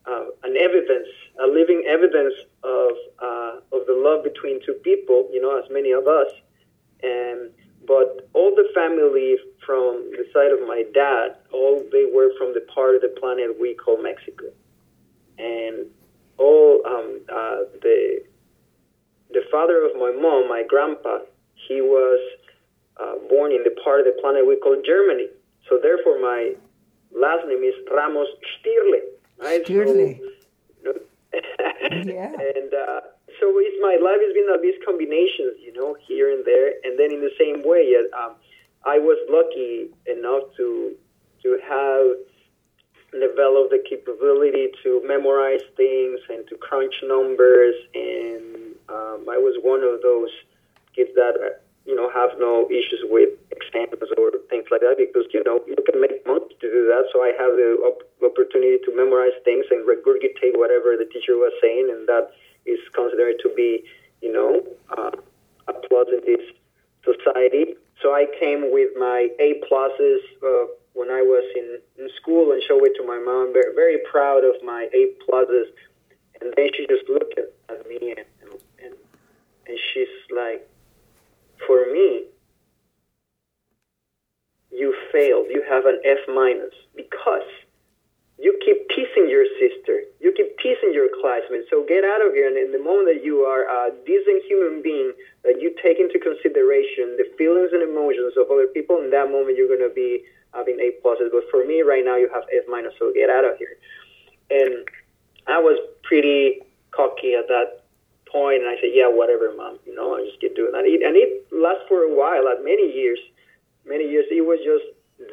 uh, 0.08 0.24
an 0.48 0.56
evidence, 0.56 1.12
a 1.38 1.46
living 1.46 1.84
evidence 1.86 2.32
of 2.64 2.92
uh, 3.20 3.76
of 3.76 3.84
the 3.84 3.92
love 3.92 4.24
between 4.24 4.64
two 4.64 4.72
people. 4.80 5.28
You 5.30 5.42
know, 5.42 5.52
as 5.60 5.68
many 5.70 5.92
of 5.92 6.08
us, 6.08 6.32
and 7.02 7.50
but 7.86 8.26
all 8.32 8.56
the 8.56 8.68
family 8.74 9.36
from 9.66 10.08
the 10.16 10.24
side 10.32 10.52
of 10.56 10.66
my 10.66 10.84
dad, 10.94 11.36
all 11.52 11.84
they 11.92 12.08
were 12.08 12.32
from 12.38 12.54
the 12.54 12.64
part 12.72 12.94
of 12.96 13.02
the 13.02 13.12
planet 13.20 13.60
we 13.60 13.74
call 13.74 14.00
Mexico, 14.00 14.46
and 15.36 15.84
all 16.38 16.80
um, 16.88 17.20
uh, 17.28 17.68
the 17.84 18.24
the 19.32 19.44
father 19.52 19.84
of 19.84 19.92
my 19.94 20.10
mom, 20.10 20.48
my 20.48 20.64
grandpa, 20.66 21.18
he 21.70 21.80
was 21.80 22.18
uh, 22.98 23.14
born 23.30 23.54
in 23.54 23.62
the 23.62 23.70
part 23.86 24.02
of 24.02 24.06
the 24.10 24.18
planet 24.20 24.42
we 24.42 24.58
call 24.58 24.74
Germany. 24.82 25.30
So 25.70 25.78
therefore, 25.78 26.18
my 26.18 26.58
last 27.14 27.46
name 27.46 27.62
is 27.62 27.78
Ramos 27.86 28.26
Stierle 28.58 29.20
right? 29.40 29.64
Clearly. 29.64 30.20
So, 30.84 30.92
yeah. 31.90 32.32
And 32.32 32.70
uh, 32.74 33.00
so 33.38 33.46
it's 33.56 33.78
my 33.80 33.96
life 34.02 34.20
has 34.20 34.34
been 34.34 34.52
of 34.52 34.62
these 34.62 34.78
combinations, 34.84 35.56
you 35.60 35.72
know, 35.72 35.96
here 36.06 36.32
and 36.32 36.44
there, 36.44 36.74
and 36.84 36.98
then 36.98 37.12
in 37.12 37.20
the 37.20 37.32
same 37.38 37.62
way, 37.64 37.94
um, 38.18 38.34
I 38.84 38.98
was 38.98 39.18
lucky 39.28 39.90
enough 40.06 40.54
to 40.56 40.94
to 41.42 41.58
have 41.64 42.06
developed 43.12 43.70
the 43.70 43.82
capability 43.88 44.68
to 44.84 45.02
memorize 45.06 45.64
things 45.76 46.20
and 46.28 46.46
to 46.48 46.56
crunch 46.56 46.94
numbers, 47.02 47.74
and 47.94 48.76
um, 48.88 49.26
I 49.28 49.38
was 49.38 49.58
one 49.62 49.82
of 49.82 50.02
those 50.02 50.30
kids 50.94 51.10
that 51.14 51.34
uh, 51.38 51.54
you 51.86 51.94
know 51.94 52.10
have 52.10 52.30
no 52.38 52.66
issues 52.70 53.02
with 53.08 53.30
exams 53.50 53.98
or 54.18 54.30
things 54.48 54.66
like 54.70 54.80
that 54.80 54.96
because 54.98 55.26
you 55.32 55.42
know 55.44 55.60
you 55.66 55.78
can 55.86 56.00
make 56.00 56.24
money 56.26 56.48
to 56.60 56.66
do 56.70 56.86
that. 56.86 57.08
So 57.12 57.22
I 57.22 57.32
have 57.38 57.56
the 57.56 57.78
op- 57.86 58.06
opportunity 58.22 58.78
to 58.84 58.90
memorize 58.94 59.36
things 59.44 59.66
and 59.70 59.86
regurgitate 59.86 60.58
whatever 60.58 60.96
the 60.96 61.08
teacher 61.12 61.36
was 61.36 61.52
saying, 61.60 61.88
and 61.90 62.06
that 62.08 62.30
is 62.66 62.80
considered 62.94 63.36
to 63.42 63.48
be 63.56 63.84
you 64.20 64.32
know 64.32 64.62
uh, 64.90 65.14
applause 65.68 66.08
in 66.12 66.20
this 66.26 66.44
society. 67.04 67.74
So 68.02 68.14
I 68.14 68.26
came 68.40 68.72
with 68.72 68.96
my 68.96 69.28
A 69.38 69.60
pluses 69.68 70.24
uh, 70.42 70.72
when 70.94 71.10
I 71.10 71.20
was 71.20 71.44
in, 71.54 71.78
in 71.98 72.08
school 72.16 72.52
and 72.52 72.62
showed 72.66 72.84
it 72.84 72.96
to 72.96 73.06
my 73.06 73.18
mom. 73.18 73.52
Very, 73.52 73.74
very 73.74 73.98
proud 74.10 74.44
of 74.44 74.56
my 74.64 74.88
A 74.94 75.12
pluses, 75.24 75.68
and 76.40 76.52
then 76.56 76.68
she 76.74 76.86
just 76.88 77.08
looked 77.08 77.38
at, 77.38 77.52
at 77.68 77.86
me 77.88 78.14
and, 78.16 78.24
and 78.42 78.94
and 79.70 79.78
she's 79.92 80.08
like, 80.34 80.68
for 81.66 81.92
me, 81.92 82.24
you 84.70 84.94
failed. 85.12 85.46
You 85.50 85.62
have 85.68 85.86
an 85.86 86.00
F 86.04 86.18
minus 86.28 86.74
because 86.96 87.48
you 88.38 88.56
keep 88.64 88.88
teasing 88.88 89.28
your 89.28 89.44
sister. 89.60 90.08
You 90.20 90.32
keep 90.32 90.56
teasing 90.58 90.96
your 90.96 91.12
classmates. 91.20 91.68
So 91.68 91.84
get 91.84 92.04
out 92.04 92.24
of 92.24 92.32
here. 92.32 92.48
And 92.48 92.56
in 92.56 92.72
the 92.72 92.80
moment 92.80 93.12
that 93.12 93.20
you 93.22 93.44
are 93.44 93.68
a 93.68 93.92
decent 94.06 94.42
human 94.48 94.80
being, 94.80 95.12
that 95.44 95.60
you 95.60 95.76
take 95.82 96.00
into 96.00 96.16
consideration 96.16 97.20
the 97.20 97.28
feelings 97.36 97.70
and 97.76 97.84
emotions 97.84 98.32
of 98.40 98.48
other 98.48 98.66
people, 98.72 99.04
in 99.04 99.10
that 99.10 99.28
moment 99.28 99.60
you're 99.60 99.68
going 99.68 99.84
to 99.84 99.92
be 99.92 100.24
having 100.54 100.80
A 100.80 100.96
pluses. 101.04 101.28
But 101.28 101.44
for 101.50 101.66
me, 101.66 101.82
right 101.82 102.04
now, 102.04 102.16
you 102.16 102.30
have 102.32 102.44
F 102.48 102.64
minus. 102.68 102.94
So 102.98 103.12
get 103.12 103.28
out 103.28 103.44
of 103.44 103.60
here. 103.60 103.76
And 104.48 104.88
I 105.46 105.60
was 105.60 105.76
pretty 106.02 106.64
cocky 106.90 107.34
at 107.34 107.46
that 107.48 107.79
point, 108.32 108.62
and 108.62 108.70
I 108.70 108.80
said, 108.80 108.90
"Yeah, 108.94 109.08
whatever, 109.08 109.52
mom. 109.54 109.78
You 109.86 109.94
know, 109.94 110.16
I 110.16 110.24
just 110.24 110.40
get 110.40 110.54
doing 110.54 110.72
that." 110.72 110.84
And 110.84 110.88
it, 110.88 111.02
and 111.02 111.16
it 111.16 111.46
lasts 111.52 111.84
for 111.88 112.02
a 112.02 112.14
while, 112.14 112.44
like 112.44 112.64
many 112.64 112.90
years 112.90 113.18
many 113.86 114.08
years. 114.08 114.26
It 114.30 114.46
was 114.46 114.60
just 114.64 114.84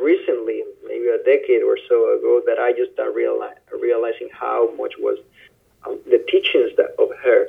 recently, 0.01 0.63
maybe 0.85 1.07
a 1.07 1.21
decade 1.23 1.63
or 1.63 1.77
so 1.87 2.17
ago, 2.17 2.41
that 2.45 2.59
I 2.59 2.73
just 2.73 2.93
started 2.93 3.15
realize, 3.15 3.55
realizing 3.71 4.29
how 4.31 4.71
much 4.75 4.93
was 4.99 5.19
um, 5.85 5.99
the 6.05 6.23
teachings 6.29 6.71
that 6.77 6.95
of 6.99 7.09
her 7.23 7.47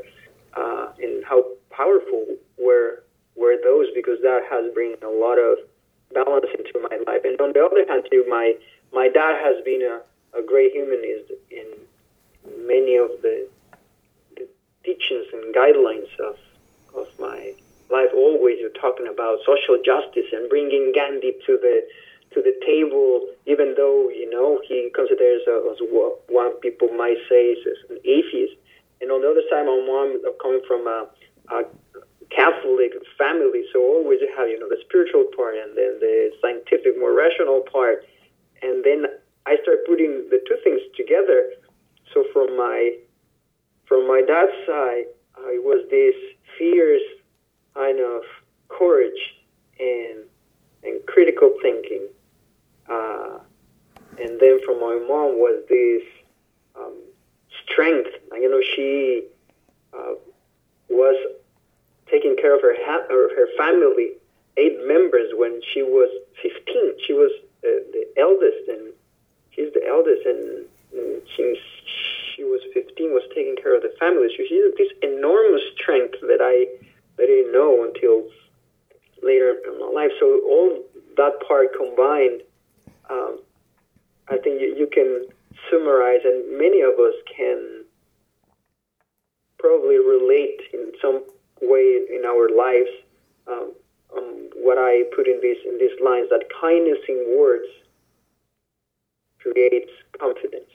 uh, 0.54 0.92
and 1.00 1.24
how 1.24 1.44
powerful 1.70 2.26
were 2.58 3.02
were 3.34 3.56
those 3.62 3.86
because 3.94 4.18
that 4.22 4.42
has 4.50 4.72
bring 4.74 4.96
a 5.02 5.08
lot 5.08 5.38
of 5.38 5.58
balance 6.12 6.46
into 6.58 6.74
my 6.90 6.96
life. 7.06 7.22
And 7.24 7.40
on 7.40 7.52
the 7.52 7.64
other 7.64 7.86
hand, 7.88 8.06
too, 8.10 8.24
my 8.28 8.54
my 8.92 9.08
dad 9.08 9.40
has 9.42 9.62
been 9.64 9.82
a, 9.82 10.00
a 10.38 10.42
great 10.42 10.72
humanist 10.72 11.32
in 11.50 11.66
many 12.66 12.96
of 12.96 13.10
the 13.22 13.48
teachings 14.88 15.28
and 15.36 15.52
guidelines 15.54 16.08
of 16.24 16.36
of 16.96 17.06
my 17.20 17.52
life 17.90 18.08
always 18.16 18.56
you're 18.60 18.80
talking 18.80 19.06
about 19.06 19.38
social 19.44 19.76
justice 19.84 20.28
and 20.32 20.48
bringing 20.48 20.92
Gandhi 20.96 21.36
to 21.44 21.58
the 21.60 21.84
to 22.32 22.42
the 22.42 22.52
table, 22.64 23.24
even 23.46 23.74
though 23.76 24.08
you 24.08 24.28
know 24.28 24.60
he 24.68 24.90
considers 24.94 25.42
uh, 25.48 25.72
as 25.72 25.78
what 25.88 26.20
one 26.28 26.52
people 26.60 26.88
might 26.92 27.16
say 27.28 27.56
is 27.56 27.64
an 27.88 27.98
atheist. 28.04 28.52
And 29.00 29.10
on 29.10 29.22
the 29.22 29.30
other 29.30 29.46
side, 29.48 29.64
my 29.64 29.80
mom 29.80 30.20
coming 30.42 30.60
from 30.68 30.86
a, 30.86 31.08
a 31.54 31.64
Catholic 32.28 32.92
family, 33.16 33.64
so 33.72 33.80
always 33.80 34.20
you 34.20 34.28
have 34.36 34.48
you 34.48 34.60
know 34.60 34.68
the 34.68 34.80
spiritual 34.84 35.24
part 35.36 35.56
and 35.56 35.72
then 35.76 35.96
the 36.00 36.30
scientific, 36.40 36.98
more 37.00 37.16
rational 37.16 37.64
part, 37.72 38.04
and 38.60 38.84
then 38.84 39.06
I 39.46 39.56
start 39.62 39.88
putting 39.88 40.28
the 40.28 40.40
two 40.44 40.58
things 40.64 40.80
together. 40.96 41.52
So 42.12 42.24
from 42.32 42.56
my 42.56 42.96
from 43.88 44.06
my 44.06 44.22
dad's 44.26 44.52
side, 44.66 45.06
it 45.50 45.64
was 45.64 45.86
this 45.90 46.14
fierce 46.58 47.02
kind 47.74 48.00
of 48.00 48.22
courage 48.68 49.34
and 49.80 50.24
and 50.84 51.04
critical 51.06 51.52
thinking, 51.60 52.06
uh, 52.88 53.38
and 54.20 54.38
then 54.40 54.60
from 54.64 54.80
my 54.80 54.94
mom 55.08 55.38
was 55.38 55.64
this 55.68 56.02
um, 56.78 56.94
strength. 57.64 58.10
You 58.32 58.50
know, 58.50 58.60
she 58.76 59.26
uh, 59.92 60.14
was 60.88 61.16
taking 62.10 62.36
care 62.36 62.54
of 62.54 62.62
her 62.62 62.74
ha- 62.78 63.06
her 63.08 63.48
family, 63.56 64.12
eight 64.56 64.78
members 64.86 65.30
when 65.34 65.60
she 65.72 65.82
was 65.82 66.10
15. 66.42 66.92
She 67.06 67.12
was 67.12 67.32
uh, 67.64 67.82
the 67.92 68.06
eldest, 68.16 68.68
and 68.68 68.92
she's 69.50 69.72
the 69.74 69.86
eldest, 69.88 70.26
and, 70.26 70.66
and 70.94 71.22
she 71.36 71.56
she 72.38 72.44
was 72.44 72.60
15, 72.72 73.10
was 73.10 73.26
taking 73.34 73.56
care 73.56 73.74
of 73.74 73.82
the 73.82 73.92
family. 73.98 74.28
So 74.36 74.44
she 74.48 74.62
had 74.62 74.78
this 74.78 74.92
enormous 75.02 75.62
strength 75.74 76.14
that 76.22 76.38
I 76.40 76.70
that 77.16 77.24
I 77.24 77.26
didn't 77.26 77.52
know 77.52 77.82
until 77.82 78.30
later 79.22 79.58
in 79.66 79.78
my 79.80 79.90
life. 79.90 80.12
So 80.20 80.40
all 80.46 80.84
that 81.16 81.34
part 81.46 81.74
combined, 81.76 82.42
um, 83.10 83.40
I 84.30 84.38
think 84.38 84.60
you, 84.60 84.74
you 84.78 84.86
can 84.86 85.26
summarize, 85.68 86.20
and 86.24 86.56
many 86.56 86.80
of 86.80 86.94
us 86.94 87.14
can 87.26 87.82
probably 89.58 89.98
relate 89.98 90.60
in 90.72 90.92
some 91.02 91.24
way 91.60 92.06
in 92.08 92.22
our 92.24 92.48
lives. 92.54 92.90
Um, 93.48 93.72
um, 94.16 94.48
what 94.56 94.78
I 94.78 95.02
put 95.14 95.26
in 95.26 95.40
these 95.42 95.58
in 95.66 95.78
these 95.78 95.98
lines 96.02 96.28
that 96.30 96.44
kindness 96.60 96.98
in 97.08 97.36
words 97.36 97.66
creates 99.40 99.90
confidence. 100.18 100.70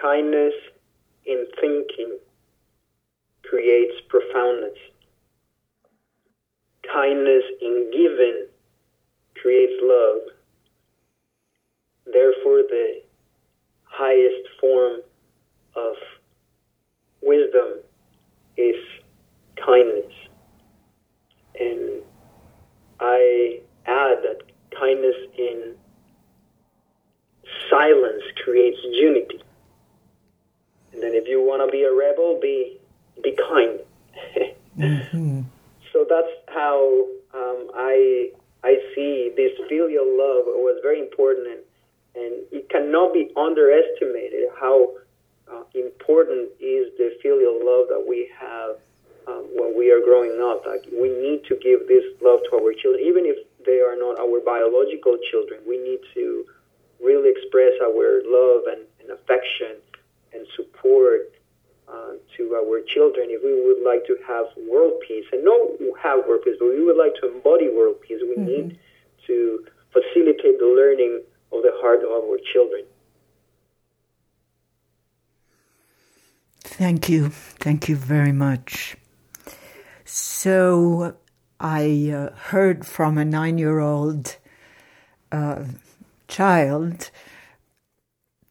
Kindness 0.00 0.54
in 1.26 1.46
thinking 1.60 2.18
creates 3.42 3.94
profoundness. 4.08 4.78
Kindness 6.92 7.44
in 7.60 7.90
giving 7.92 8.46
creates 9.40 9.72
love. 9.82 10.20
Therefore, 12.12 12.62
the 12.68 13.02
highest 13.84 14.48
form 14.60 15.00
of 15.74 15.94
wisdom 17.22 17.80
is 18.56 18.76
kindness. 19.64 20.12
And 21.58 22.02
I 23.00 23.60
add 23.86 24.18
that 24.22 24.42
kindness 24.78 25.16
in 25.38 25.74
silence 27.70 28.22
creates 28.42 28.78
unity. 28.82 29.42
And 30.92 31.02
then 31.02 31.14
if 31.14 31.26
you 31.26 31.43
want 31.54 31.70
to 31.70 31.72
be 31.72 31.84
a 31.84 31.92
rebel, 31.92 32.38
be 32.40 32.78
be 33.22 33.36
kind. 33.48 33.78
mm-hmm. 34.78 35.42
So 35.92 36.06
that's 36.08 36.34
how 36.48 37.06
um, 37.32 37.70
I 37.74 38.30
I 38.64 38.76
see 38.94 39.30
this 39.36 39.52
filial 39.68 40.06
love 40.06 40.46
was 40.46 40.80
very 40.82 40.98
important, 40.98 41.46
and, 41.46 41.62
and 42.16 42.32
it 42.50 42.68
cannot 42.70 43.12
be 43.14 43.30
underestimated 43.36 44.50
how 44.58 44.94
uh, 45.46 45.62
important 45.74 46.50
is 46.58 46.90
the 46.98 47.14
filial 47.22 47.60
love 47.62 47.86
that 47.88 48.02
we 48.02 48.30
have 48.34 48.76
um, 49.28 49.46
when 49.54 49.76
we 49.78 49.92
are 49.92 50.02
growing 50.02 50.40
up. 50.42 50.66
Like 50.66 50.82
we 50.90 51.08
need 51.08 51.44
to 51.46 51.54
give 51.62 51.86
this 51.86 52.04
love 52.20 52.40
to 52.50 52.58
our 52.58 52.74
children, 52.74 53.04
even 53.06 53.26
if 53.26 53.38
they 53.64 53.78
are 53.78 53.96
not 53.96 54.18
our 54.18 54.40
biological 54.40 55.16
children. 55.30 55.60
We 55.68 55.78
need 55.78 56.00
to 56.14 56.44
really 56.98 57.30
express 57.30 57.72
our 57.82 58.22
love 58.26 58.64
and, 58.66 58.82
and 58.98 59.10
affection 59.14 59.78
and 60.34 60.46
support 60.56 61.30
uh, 61.88 62.12
to 62.36 62.54
our 62.54 62.80
children 62.94 63.28
if 63.30 63.42
we 63.42 63.52
would 63.64 63.82
like 63.84 64.06
to 64.06 64.16
have 64.26 64.46
world 64.68 64.94
peace 65.06 65.24
and 65.32 65.44
not 65.44 65.60
have 66.02 66.26
world 66.26 66.42
peace, 66.44 66.56
but 66.58 66.68
we 66.68 66.84
would 66.84 66.96
like 66.96 67.14
to 67.20 67.32
embody 67.32 67.68
world 67.68 68.00
peace. 68.00 68.20
We 68.22 68.36
mm-hmm. 68.36 68.68
need 68.68 68.78
to 69.26 69.66
facilitate 69.92 70.58
the 70.58 70.66
learning 70.66 71.22
of 71.52 71.62
the 71.62 71.72
heart 71.76 72.00
of 72.02 72.10
our 72.10 72.38
children. 72.52 72.84
Thank 76.60 77.08
you. 77.08 77.28
Thank 77.28 77.88
you 77.88 77.96
very 77.96 78.32
much. 78.32 78.96
So, 80.04 81.16
I 81.60 82.10
uh, 82.10 82.34
heard 82.34 82.84
from 82.84 83.16
a 83.16 83.24
nine 83.24 83.58
year 83.58 83.78
old 83.78 84.36
uh, 85.30 85.64
child 86.28 87.10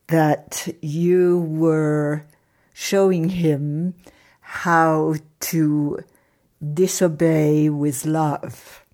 that 0.07 0.67
you 0.81 1.39
were 1.39 2.25
showing 2.83 3.29
him 3.29 3.93
how 4.41 5.15
to 5.39 5.97
disobey 6.73 7.69
with 7.69 8.05
love. 8.05 8.85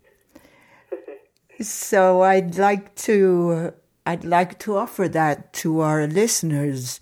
so 1.60 2.22
I'd 2.22 2.58
like 2.58 2.94
to 3.10 3.74
I'd 4.06 4.24
like 4.24 4.60
to 4.60 4.78
offer 4.78 5.08
that 5.10 5.54
to 5.62 5.80
our 5.80 6.06
listeners. 6.06 7.00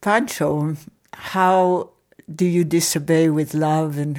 Pancho, 0.00 0.76
how 1.12 1.90
do 2.34 2.46
you 2.46 2.64
disobey 2.64 3.28
with 3.28 3.52
love 3.52 3.98
and 3.98 4.18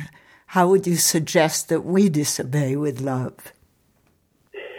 how 0.53 0.67
would 0.69 0.85
you 0.85 0.95
suggest 0.95 1.69
that 1.69 1.81
we 1.85 2.07
disobey 2.09 2.75
with 2.75 3.01
love? 3.01 3.53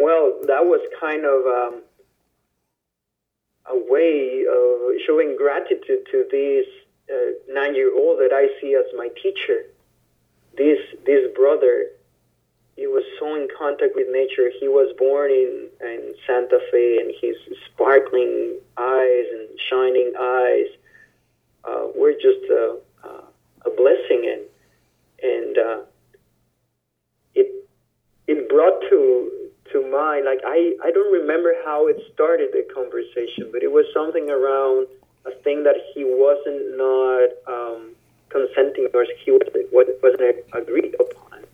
Well, 0.00 0.38
that 0.46 0.64
was 0.64 0.80
kind 1.00 1.24
of 1.26 1.40
um, 1.44 1.82
way 3.88 4.44
of 4.48 5.00
showing 5.06 5.36
gratitude 5.36 6.06
to 6.10 6.24
this 6.30 6.66
uh, 7.10 7.52
nine-year-old 7.52 8.18
that 8.18 8.32
I 8.32 8.48
see 8.60 8.74
as 8.74 8.86
my 8.96 9.08
teacher. 9.22 9.64
This 10.56 10.78
this 11.06 11.30
brother, 11.34 11.86
he 12.76 12.86
was 12.86 13.04
so 13.18 13.34
in 13.34 13.48
contact 13.56 13.92
with 13.94 14.08
nature. 14.10 14.50
He 14.60 14.68
was 14.68 14.94
born 14.98 15.30
in 15.30 15.68
in 15.80 16.14
Santa 16.26 16.58
Fe, 16.70 16.98
and 16.98 17.12
his 17.20 17.36
sparkling 17.66 18.58
eyes 18.76 19.26
and 19.32 19.48
shining 19.70 20.12
eyes 20.18 20.66
uh, 21.64 21.86
were 21.94 22.12
just 22.12 22.44
a, 22.50 22.78
a 23.66 23.70
blessing, 23.76 24.22
and 24.32 24.42
and 25.22 25.58
uh, 25.58 25.80
it 27.34 27.68
it 28.26 28.48
brought 28.48 28.80
to 28.90 29.30
to 29.72 29.82
mind. 29.90 30.24
Like 30.24 30.40
I, 30.46 30.74
I 30.84 30.90
don't 30.90 31.12
remember 31.12 31.54
how 31.64 31.86
it 31.88 31.96
started 32.14 32.50
the 32.52 32.66
conversation, 32.72 33.50
but 33.52 33.62
it 33.62 33.72
was 33.72 33.86
something 33.92 34.30
around 34.30 34.86
a 35.26 35.34
thing 35.42 35.64
that 35.64 35.76
he 35.94 36.04
wasn't 36.04 36.76
not 36.76 37.28
um, 37.46 37.94
consenting 38.30 38.88
or 38.94 39.04
he 39.24 39.30
wasn't, 39.30 40.02
wasn't 40.02 40.44
agreed 40.54 40.94
upon. 40.98 41.44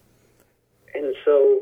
And 0.94 1.14
so 1.24 1.60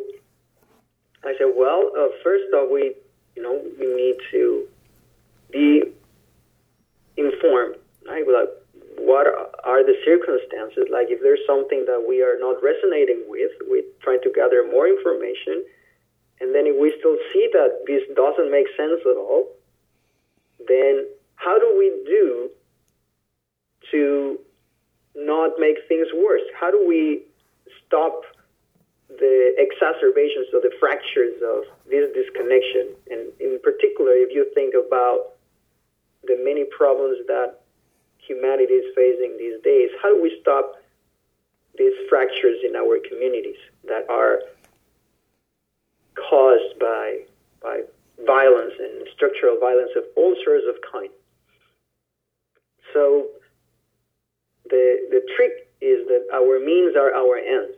I 1.25 1.35
said, 1.39 1.53
well, 1.57 1.91
uh, 1.97 2.09
first 2.23 2.53
off, 2.55 2.71
we, 2.71 2.95
you 3.37 3.43
know, 3.43 3.63
we 3.79 3.87
need 3.95 4.17
to 4.33 4.67
be 5.51 5.83
informed. 7.17 7.77
Right? 8.07 8.25
Like, 8.27 8.51
what 8.99 9.27
are 9.65 9.85
the 9.85 9.95
circumstances? 10.05 10.85
Like, 10.93 11.09
if 11.09 11.23
there's 11.23 11.41
something 11.47 11.85
that 11.87 12.05
we 12.07 12.23
are 12.23 12.37
not 12.39 12.63
resonating 12.63 13.25
with, 13.29 13.51
we 13.71 13.85
try 14.03 14.19
to 14.19 14.31
gather 14.35 14.67
more 14.71 14.87
information 14.87 15.65
and 16.43 16.53
then 16.53 16.67
if 16.67 16.75
we 16.75 16.93
still 16.99 17.17
see 17.33 17.49
that 17.55 17.87
this 17.87 18.03
doesn't 18.19 18.51
make 18.51 18.67
sense 18.77 18.99
at 19.07 19.15
all, 19.15 19.47
then 20.67 21.07
how 21.37 21.57
do 21.59 21.79
we 21.79 21.87
do 22.05 22.51
to 23.93 24.41
not 25.15 25.53
make 25.59 25.79
things 25.87 26.09
worse? 26.13 26.43
How 26.59 26.73
do 26.73 26.85
we 26.87 27.23
stop 27.87 28.23
the 29.09 29.55
exacerbations 29.57 30.51
or 30.53 30.59
the 30.61 30.75
fractures 30.81 31.39
of 31.47 31.63
this 31.87 32.11
disconnection? 32.11 32.91
And 33.09 33.31
in 33.39 33.61
particular, 33.63 34.11
if 34.19 34.35
you 34.35 34.51
think 34.53 34.75
about 34.75 35.39
the 36.27 36.43
many 36.43 36.65
problems 36.65 37.19
that 37.29 37.63
humanity 38.19 38.83
is 38.83 38.91
facing 38.97 39.39
these 39.39 39.63
days, 39.63 39.91
how 40.03 40.15
do 40.15 40.21
we 40.21 40.37
stop 40.43 40.75
these 41.79 41.95
fractures 42.09 42.59
in 42.67 42.75
our 42.75 42.99
communities 43.09 43.63
that 43.87 44.11
are 44.11 44.43
caused 46.15 46.79
by 46.79 47.19
by 47.63 47.83
violence 48.27 48.75
and 48.79 49.07
structural 49.15 49.59
violence 49.59 49.91
of 49.97 50.05
all 50.17 50.35
sorts 50.45 50.65
of 50.69 50.77
kind. 50.93 51.11
So 52.93 53.29
the 54.69 55.09
the 55.11 55.23
trick 55.37 55.69
is 55.81 56.07
that 56.09 56.27
our 56.33 56.61
means 56.61 56.97
are 56.97 57.15
our 57.15 57.37
ends. 57.39 57.77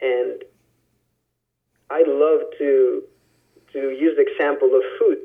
And 0.00 0.44
I 1.90 2.02
love 2.06 2.40
to 2.58 3.02
to 3.72 3.78
use 3.90 4.16
the 4.16 4.22
example 4.22 4.74
of 4.74 4.82
food 4.98 5.18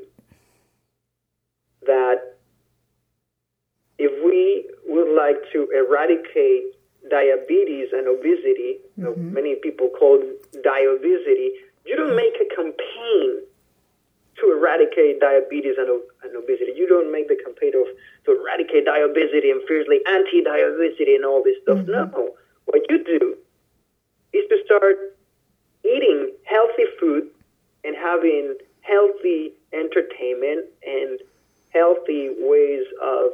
that 1.86 2.36
if 3.98 4.12
we 4.24 4.68
would 4.86 5.14
like 5.14 5.36
to 5.52 5.68
eradicate 5.74 6.74
diabetes 7.10 7.88
and 7.92 8.06
obesity, 8.08 8.78
mm-hmm. 8.98 9.32
many 9.32 9.56
people 9.56 9.88
call 9.98 10.22
diabesity, 10.62 11.52
you 11.84 11.96
don't 11.96 12.16
make 12.16 12.34
a 12.40 12.54
campaign 12.54 13.42
to 14.38 14.52
eradicate 14.52 15.20
diabetes 15.20 15.74
and, 15.78 15.88
and 16.22 16.36
obesity. 16.36 16.72
You 16.74 16.88
don't 16.88 17.12
make 17.12 17.28
the 17.28 17.36
campaign 17.44 17.72
of 17.74 17.86
to 18.24 18.40
eradicate 18.40 18.84
diabetes 18.84 19.44
and 19.44 19.62
fiercely 19.68 20.00
anti-diabetes 20.06 21.16
and 21.16 21.24
all 21.24 21.42
this 21.42 21.56
stuff. 21.62 21.78
Mm-hmm. 21.78 21.90
No, 21.92 22.30
what 22.66 22.82
you 22.88 23.04
do 23.04 23.36
is 24.32 24.44
to 24.48 24.56
start 24.64 25.16
eating 25.84 26.32
healthy 26.44 26.84
food 26.98 27.28
and 27.84 27.96
having 27.96 28.56
healthy 28.80 29.52
entertainment 29.72 30.66
and 30.86 31.18
healthy 31.70 32.30
ways 32.38 32.84
of 33.02 33.32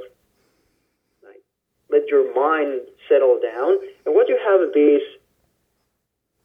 let 1.90 2.08
your 2.08 2.34
mind 2.34 2.82
settle 3.08 3.40
down. 3.40 3.78
And 4.04 4.14
once 4.14 4.28
you 4.28 4.38
have 4.38 4.72
this 4.72 5.02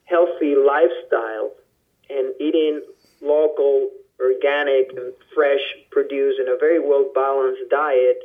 healthy 0.06 0.56
lifestyle 0.56 1.51
and 2.10 2.34
eating 2.39 2.82
local, 3.21 3.89
organic, 4.19 4.91
and 4.95 5.13
fresh 5.34 5.63
produce 5.91 6.36
in 6.39 6.47
a 6.47 6.58
very 6.60 6.79
well 6.79 7.12
balanced 7.13 7.69
diet, 7.69 8.19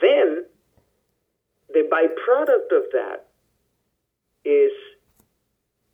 then 0.00 0.44
the 1.72 1.88
byproduct 1.90 2.70
of 2.76 2.84
that 2.92 3.26
is 4.44 4.70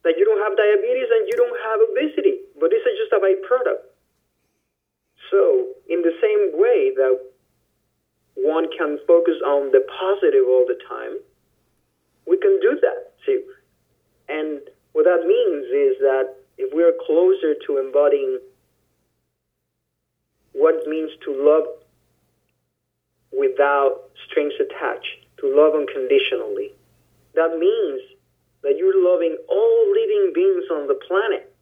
that 0.05 0.15
you 0.19 0.25
don't 0.25 0.43
have 0.43 0.57
diabetes 0.57 1.09
and 1.09 1.29
you 1.29 1.37
don't 1.37 1.59
have 1.65 1.81
obesity. 1.81 2.45
But 2.59 2.71
this 2.71 2.83
is 2.85 2.99
just 2.99 3.13
a 3.13 3.21
byproduct. 3.23 3.89
So, 5.31 5.73
in 5.89 6.03
the 6.03 6.13
same 6.21 6.61
way 6.61 6.93
that 6.97 7.32
one 8.43 8.67
can 8.77 8.99
focus 9.07 9.39
on 9.47 9.71
the 9.71 9.87
positive 9.87 10.45
all 10.49 10.67
the 10.67 10.79
time, 10.89 11.19
we 12.27 12.37
can 12.39 12.59
do 12.61 12.79
that 12.81 13.15
too. 13.25 13.43
And 14.29 14.61
what 14.93 15.05
that 15.05 15.25
means 15.27 15.67
is 15.67 15.99
that 16.01 16.35
if 16.59 16.75
we 16.75 16.83
are 16.83 16.93
closer 17.07 17.55
to 17.67 17.79
embodying 17.79 18.39
what 20.53 20.75
it 20.75 20.89
means 20.89 21.11
to 21.25 21.33
love 21.33 21.65
without 23.33 24.11
strings 24.29 24.53
attached, 24.61 25.27
to 25.39 25.49
love 25.49 25.75
unconditionally, 25.75 26.73
that 27.35 27.57
means 27.59 28.01
that 28.63 28.77
you're 28.77 29.03
loving 29.03 29.37
all 29.49 29.91
living 29.91 30.33
beings 30.35 30.65
on 30.71 30.87
the 30.87 30.99
planet. 31.07 31.53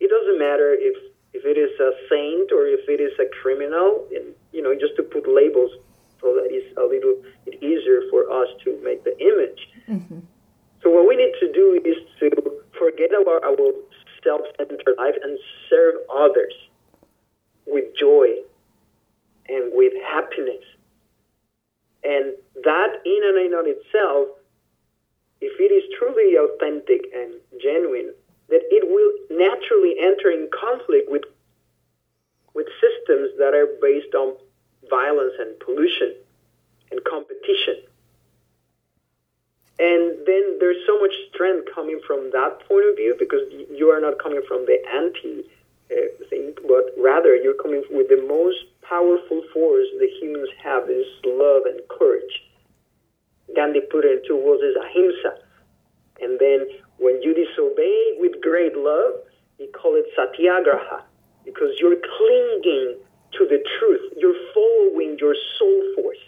It 0.00 0.10
doesn't 0.10 0.38
matter 0.38 0.74
if 0.74 0.96
if 1.32 1.44
it 1.44 1.56
is 1.56 1.70
a 1.78 1.92
saint 2.10 2.50
or 2.50 2.66
if 2.66 2.88
it 2.88 3.00
is 3.00 3.12
a 3.20 3.30
criminal, 3.40 4.06
and 4.10 4.34
you 4.52 4.62
know, 4.62 4.74
just 4.74 4.96
to 4.96 5.02
put 5.02 5.28
labels 5.28 5.70
so 6.20 6.34
that 6.34 6.48
it's 6.50 6.76
a 6.76 6.82
little 6.82 7.16
bit 7.44 7.62
easier 7.62 8.02
for 8.10 8.30
us 8.30 8.48
to 8.64 8.78
make 8.84 9.04
the 9.04 9.16
image. 9.18 9.68
Mm-hmm. 9.88 10.20
So 10.82 10.90
what 10.90 11.08
we 11.08 11.16
need 11.16 11.32
to 11.40 11.52
do 11.52 11.80
is 11.84 11.96
to 12.20 12.30
forget 12.78 13.10
about 13.12 13.44
our 13.44 13.72
self-centered 14.24 14.96
life 14.98 15.14
and 15.22 15.38
serve 15.68 15.94
others 16.14 16.54
with 17.66 17.84
joy 17.98 18.26
and 19.48 19.72
with 19.74 19.92
happiness. 20.06 20.64
And 22.02 22.34
that 22.64 22.90
in 23.04 23.20
and 23.24 23.46
in 23.46 23.52
of 23.54 23.66
itself, 23.66 24.28
if 25.40 25.52
it 25.58 25.72
is 25.72 25.84
truly 25.98 26.36
authentic 26.36 27.02
and 27.14 27.34
genuine, 27.60 28.12
that 28.48 28.60
it 28.70 28.84
will 28.88 29.12
naturally 29.30 29.96
enter 30.00 30.30
in 30.30 30.48
conflict 30.52 31.10
with 31.10 31.22
with 32.54 32.66
systems 32.80 33.30
that 33.38 33.54
are 33.54 33.68
based 33.80 34.14
on 34.14 34.34
violence 34.88 35.34
and 35.38 35.58
pollution 35.60 36.14
and 36.90 37.00
competition. 37.04 37.86
And 39.78 40.26
then 40.26 40.58
there's 40.60 40.82
so 40.86 41.00
much 41.00 41.12
strength 41.32 41.68
coming 41.74 42.00
from 42.06 42.30
that 42.32 42.60
point 42.68 42.84
of 42.90 42.96
view 42.96 43.16
because 43.18 43.48
you 43.50 43.88
are 43.88 44.00
not 44.00 44.22
coming 44.22 44.42
from 44.46 44.66
the 44.66 44.76
anti 44.92 45.48
uh, 45.90 46.26
thing, 46.28 46.52
but 46.68 46.92
rather 46.98 47.34
you're 47.34 47.56
coming 47.56 47.82
with 47.90 48.08
the 48.08 48.20
most 48.28 48.58
powerful 48.82 49.42
force 49.54 49.86
the 49.98 50.08
humans 50.20 50.50
have 50.62 50.90
is 50.90 51.06
love 51.24 51.62
and 51.64 51.80
courage. 51.88 52.44
Gandhi 53.56 53.80
put 53.80 54.04
it 54.04 54.20
in 54.20 54.28
two 54.28 54.36
words 54.36 54.62
as 54.62 54.76
ahimsa. 54.76 55.40
And 56.20 56.38
then 56.38 56.66
when 56.98 57.22
you 57.22 57.32
disobey 57.32 58.20
with 58.20 58.40
great 58.42 58.76
love, 58.76 59.24
he 59.56 59.66
called 59.68 59.96
it 59.96 60.06
satyagraha 60.14 61.04
because 61.44 61.70
you're 61.78 61.96
clinging 61.96 62.98
to 63.32 63.46
the 63.46 63.62
truth. 63.78 64.12
You're 64.16 64.38
following 64.54 65.16
your 65.20 65.34
soul 65.58 65.82
force. 65.96 66.18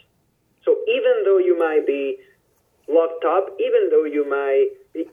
So 0.65 0.77
even 0.89 1.25
though 1.25 1.39
you 1.39 1.59
might 1.59 1.87
be 1.87 2.19
locked 2.89 3.25
up, 3.25 3.49
even 3.59 3.91
though 3.91 4.05
you 4.05 4.29
might 4.29 4.71
be 4.93 5.09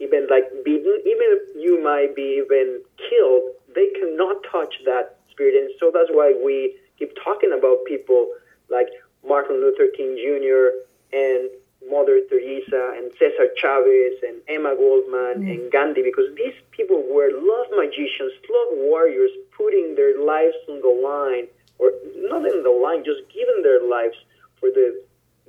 even 0.00 0.26
like 0.30 0.44
beaten, 0.64 1.00
even 1.06 1.38
you 1.56 1.82
might 1.82 2.16
be 2.16 2.42
even 2.42 2.82
killed, 3.08 3.42
they 3.74 3.88
cannot 3.98 4.36
touch 4.50 4.74
that 4.84 5.18
spirit. 5.30 5.54
And 5.54 5.70
so 5.78 5.90
that's 5.92 6.10
why 6.10 6.34
we 6.42 6.76
keep 6.98 7.12
talking 7.22 7.52
about 7.56 7.84
people 7.86 8.30
like 8.70 8.88
Martin 9.26 9.60
Luther 9.60 9.88
King 9.96 10.16
Jr. 10.16 10.70
and 11.12 11.50
Mother 11.90 12.20
Teresa 12.28 12.94
and 12.96 13.12
Cesar 13.18 13.48
Chavez 13.56 14.18
and 14.26 14.40
Emma 14.48 14.74
Goldman 14.76 15.44
mm. 15.44 15.50
and 15.50 15.72
Gandhi 15.72 16.02
because 16.02 16.34
these 16.36 16.54
people 16.70 17.02
were 17.02 17.30
love 17.32 17.66
magicians, 17.76 18.32
love 18.48 18.78
warriors, 18.78 19.30
putting 19.56 19.94
their 19.94 20.18
lives 20.18 20.54
on 20.68 20.80
the 20.80 20.88
line, 20.88 21.46
or 21.78 21.92
not 22.16 22.46
in 22.46 22.62
the 22.62 22.70
line, 22.70 23.04
just 23.04 23.20
giving 23.32 23.62
their 23.62 23.82
lives 23.82 24.16
for 24.60 24.70
the 24.70 25.02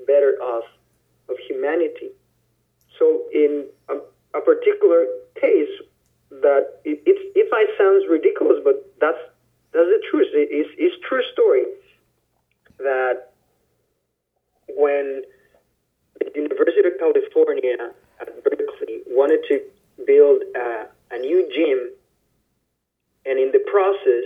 better 0.06 0.38
of 0.44 0.64
of 1.30 1.36
humanity. 1.48 2.12
So 3.00 3.24
in 3.34 3.66
a, 3.90 3.96
a 4.38 4.42
particular 4.42 5.06
case, 5.40 5.72
that 6.30 6.80
it, 6.84 7.02
it, 7.06 7.18
it 7.36 7.48
might 7.52 7.68
sound 7.78 8.04
ridiculous, 8.10 8.60
but 8.64 8.86
that's 9.00 9.18
that's 9.74 9.88
the 9.88 10.02
truth. 10.10 10.28
It 10.34 10.52
is 10.54 10.68
it's 10.78 10.96
true 11.08 11.24
story 11.34 11.64
that 12.80 13.32
when 14.70 15.24
University 16.36 16.88
of 16.88 16.94
California 17.00 17.92
at 18.20 18.44
Berkeley 18.44 19.02
wanted 19.08 19.40
to 19.50 19.62
build 20.06 20.42
a, 20.56 20.88
a 21.12 21.18
new 21.20 21.48
gym, 21.54 21.92
and 23.26 23.40
in 23.40 23.52
the 23.52 23.64
process 23.72 24.26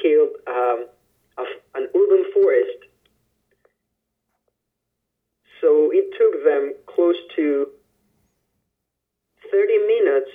killed 0.00 0.30
um, 0.46 0.86
a, 1.38 1.44
an 1.74 1.88
urban 1.94 2.24
forest. 2.32 2.78
So 5.60 5.90
it 5.92 6.12
took 6.18 6.44
them 6.44 6.74
close 6.86 7.16
to 7.36 7.68
30 9.50 9.78
minutes 9.86 10.30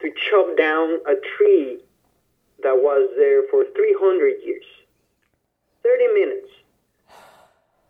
to 0.00 0.10
chop 0.30 0.56
down 0.56 0.98
a 1.06 1.14
tree 1.36 1.78
that 2.62 2.74
was 2.76 3.10
there 3.16 3.42
for 3.50 3.64
300 3.74 4.34
years. 4.44 4.64
30 5.82 6.06
minutes. 6.14 6.48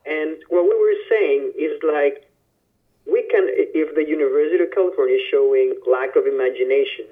And 0.07 0.37
what 0.49 0.65
we 0.65 0.75
were 0.75 0.99
saying 1.09 1.53
is 1.59 1.81
like, 1.83 2.29
we 3.07 3.23
can, 3.31 3.47
if 3.51 3.95
the 3.95 4.07
University 4.07 4.63
of 4.63 4.71
California 4.71 5.17
is 5.17 5.23
showing 5.31 5.75
lack 5.91 6.15
of 6.17 6.27
imagination, 6.27 7.07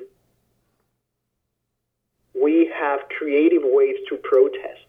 we 2.34 2.70
have 2.74 3.00
creative 3.18 3.62
ways 3.64 3.96
to 4.08 4.16
protest. 4.16 4.86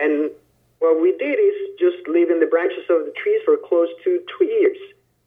And 0.00 0.30
what 0.78 1.00
we 1.00 1.16
did 1.16 1.40
is 1.40 1.56
just 1.80 2.06
leave 2.08 2.30
in 2.30 2.40
the 2.40 2.46
branches 2.46 2.84
of 2.90 3.06
the 3.06 3.12
trees 3.16 3.40
for 3.44 3.56
close 3.56 3.88
to 4.04 4.20
two 4.36 4.44
years. 4.44 4.76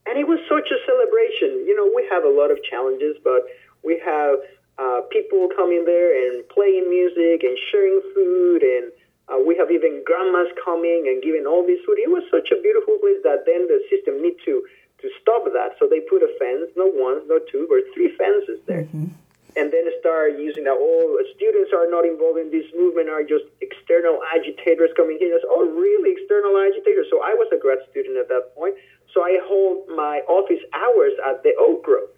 And 0.05 0.17
it 0.17 0.27
was 0.27 0.39
such 0.47 0.69
a 0.69 0.79
celebration. 0.85 1.65
You 1.65 1.75
know, 1.75 1.89
we 1.93 2.07
have 2.09 2.23
a 2.23 2.29
lot 2.29 2.51
of 2.51 2.57
challenges, 2.63 3.17
but 3.23 3.45
we 3.83 3.99
have 4.05 4.37
uh, 4.77 5.01
people 5.11 5.49
coming 5.55 5.83
there 5.85 6.13
and 6.13 6.47
playing 6.49 6.89
music 6.89 7.43
and 7.43 7.57
sharing 7.71 8.01
food 8.13 8.63
and 8.63 8.91
uh, 9.29 9.37
we 9.37 9.55
have 9.55 9.69
even 9.69 10.01
grandmas 10.05 10.49
coming 10.57 11.05
and 11.05 11.21
giving 11.21 11.45
all 11.45 11.61
this 11.61 11.77
food. 11.85 12.01
It 12.01 12.09
was 12.09 12.25
such 12.33 12.49
a 12.49 12.57
beautiful 12.61 12.97
place 12.97 13.21
that 13.23 13.45
then 13.45 13.69
the 13.69 13.77
system 13.89 14.21
need 14.21 14.41
to 14.45 14.65
to 15.01 15.07
stop 15.21 15.45
that. 15.45 15.79
So 15.79 15.87
they 15.87 16.01
put 16.01 16.19
a 16.19 16.31
fence, 16.35 16.67
not 16.75 16.91
one, 16.91 17.23
not 17.31 17.47
two, 17.47 17.63
but 17.71 17.87
three 17.95 18.11
fences 18.19 18.59
there. 18.67 18.83
Mm-hmm. 18.83 19.15
And 19.55 19.73
then 19.73 19.85
start 19.99 20.37
using 20.37 20.65
that. 20.65 20.77
All 20.77 21.17
oh, 21.17 21.23
students 21.35 21.71
are 21.73 21.89
not 21.89 22.05
involved 22.05 22.37
in 22.37 22.51
this 22.51 22.65
movement; 22.77 23.09
are 23.09 23.23
just 23.23 23.45
external 23.61 24.21
agitators 24.29 24.93
coming 24.95 25.17
here. 25.17 25.33
And 25.33 25.41
oh, 25.49 25.65
really, 25.65 26.13
external 26.13 26.53
agitators? 26.57 27.07
So 27.09 27.21
I 27.21 27.33
was 27.33 27.49
a 27.53 27.57
grad 27.57 27.79
student 27.89 28.17
at 28.17 28.29
that 28.29 28.53
point. 28.53 28.75
So 29.13 29.25
I 29.25 29.41
hold 29.41 29.89
my 29.89 30.21
office 30.29 30.61
hours 30.73 31.13
at 31.25 31.41
the 31.41 31.57
Oak 31.57 31.81
Grove, 31.81 32.13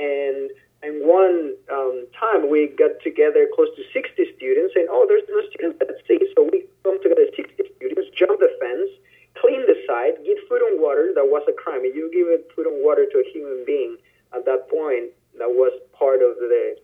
and 0.00 0.48
and 0.82 1.04
one 1.04 1.54
um, 1.70 2.06
time 2.18 2.48
we 2.48 2.68
got 2.68 2.96
together 3.04 3.48
close 3.54 3.68
to 3.76 3.82
60 3.92 4.16
students 4.36 4.72
saying, 4.74 4.88
oh, 4.88 5.04
there's 5.04 5.28
no 5.28 5.40
students 5.52 5.76
at 5.80 5.92
sea. 6.08 6.20
So 6.36 6.48
we 6.50 6.64
come 6.84 6.96
together 7.02 7.28
60 7.36 7.52
students, 7.76 8.08
jump 8.16 8.40
the 8.40 8.48
fence, 8.56 8.88
clean 9.36 9.60
the 9.68 9.76
site, 9.86 10.24
give 10.24 10.38
food 10.48 10.62
and 10.62 10.80
water. 10.80 11.12
That 11.14 11.28
was 11.28 11.44
a 11.48 11.52
crime. 11.52 11.84
If 11.84 11.94
you 11.94 12.08
give 12.08 12.28
food 12.56 12.66
and 12.66 12.82
water 12.82 13.04
to 13.04 13.16
a 13.20 13.26
human 13.28 13.64
being 13.66 13.96
at 14.32 14.44
that 14.46 14.70
point, 14.70 15.12
that 15.38 15.50
was 15.50 15.72
part 15.92 16.22
of 16.22 16.36
the 16.40 16.76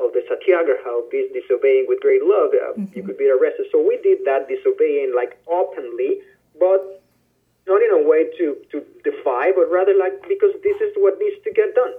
of 0.00 0.16
the 0.16 0.24
satyagraha 0.24 1.04
of 1.04 1.04
this 1.12 1.28
disobeying 1.36 1.84
with 1.86 2.00
great 2.00 2.24
love. 2.24 2.50
Uh, 2.56 2.72
mm-hmm. 2.72 2.88
You 2.96 3.04
could 3.04 3.18
be 3.18 3.28
arrested. 3.28 3.66
So 3.70 3.76
we 3.84 4.00
did 4.00 4.24
that 4.24 4.48
disobeying 4.48 5.12
like 5.14 5.36
openly, 5.46 6.24
but 6.58 7.04
not 7.68 7.84
in 7.84 7.92
a 7.92 8.02
way 8.02 8.32
to, 8.40 8.56
to 8.72 8.80
defy, 9.04 9.52
but 9.52 9.68
rather 9.70 9.92
like 9.92 10.16
because 10.26 10.56
this 10.64 10.80
is 10.80 10.96
what 10.96 11.20
needs 11.20 11.36
to 11.44 11.52
get 11.52 11.74
done. 11.74 11.92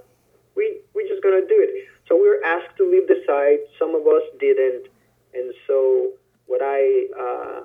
We 0.56 0.82
we're 0.94 1.08
just 1.08 1.22
gonna 1.22 1.46
do 1.46 1.58
it. 1.62 1.88
So 2.08 2.18
we 2.18 2.28
were 2.28 2.42
asked 2.44 2.76
to 2.76 2.81
leave 2.92 3.08
the 3.08 3.22
site. 3.26 3.60
Some 3.78 3.94
of 3.94 4.06
us 4.06 4.22
didn't, 4.38 4.86
and 5.34 5.54
so 5.66 6.12
what 6.46 6.60
I 6.62 7.08
uh, 7.18 7.60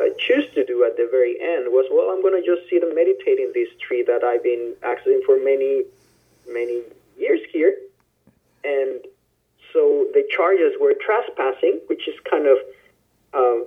uh, 0.00 0.08
choose 0.18 0.44
to 0.54 0.64
do 0.64 0.84
at 0.84 0.96
the 0.96 1.06
very 1.10 1.36
end 1.40 1.68
was, 1.68 1.86
well, 1.92 2.08
I'm 2.10 2.22
gonna 2.22 2.40
just 2.40 2.68
sit 2.70 2.82
and 2.82 2.94
meditate 2.94 3.38
in 3.38 3.52
this 3.54 3.68
tree 3.78 4.02
that 4.02 4.24
I've 4.24 4.42
been 4.42 4.74
accessing 4.82 5.22
for 5.24 5.36
many 5.36 5.84
many 6.48 6.82
years 7.18 7.40
here, 7.52 7.76
and 8.64 9.04
so 9.72 10.08
the 10.12 10.24
charges 10.34 10.72
were 10.80 10.94
trespassing, 10.94 11.80
which 11.86 12.08
is 12.08 12.14
kind 12.28 12.46
of 12.46 12.58
um, 13.34 13.66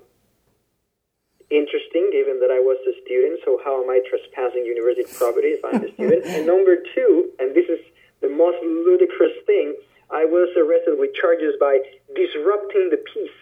interesting 1.50 2.10
given 2.12 2.40
that 2.40 2.52
I 2.52 2.60
was 2.60 2.78
a 2.86 2.94
student. 3.06 3.40
So 3.46 3.60
how 3.64 3.82
am 3.84 3.90
I 3.90 4.02
trespassing 4.10 4.66
university 4.66 5.06
property 5.18 5.58
if 5.58 5.66
I'm 5.66 5.84
a 5.84 5.92
student? 5.94 6.26
and 6.34 6.46
number 6.46 6.78
two, 6.94 7.32
and 7.40 7.56
this 7.56 7.70
is 7.70 7.80
the 8.22 8.30
most 8.30 8.58
ludicrous 8.64 9.34
thing, 9.46 9.76
I 10.12 10.26
was 10.26 10.50
arrested 10.56 11.00
with 11.00 11.14
charges 11.14 11.56
by 11.60 11.80
disrupting 12.16 12.90
the 12.92 12.98
peace 13.14 13.40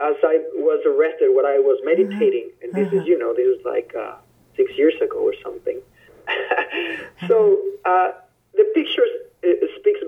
as 0.00 0.16
I 0.24 0.40
was 0.56 0.80
arrested 0.86 1.34
when 1.34 1.44
I 1.44 1.58
was 1.58 1.78
meditating. 1.84 2.50
And 2.62 2.72
this 2.72 2.92
is, 2.92 3.06
you 3.06 3.18
know, 3.18 3.34
this 3.34 3.46
is 3.46 3.64
like 3.64 3.92
uh, 3.94 4.16
six 4.56 4.72
years 4.76 4.94
ago 5.00 5.18
or 5.18 5.34
something. 5.42 5.80
so 7.28 7.60
uh, 7.84 8.12
the 8.54 8.64
picture 8.74 9.04
uh, 9.44 9.66
speaks 9.78 10.00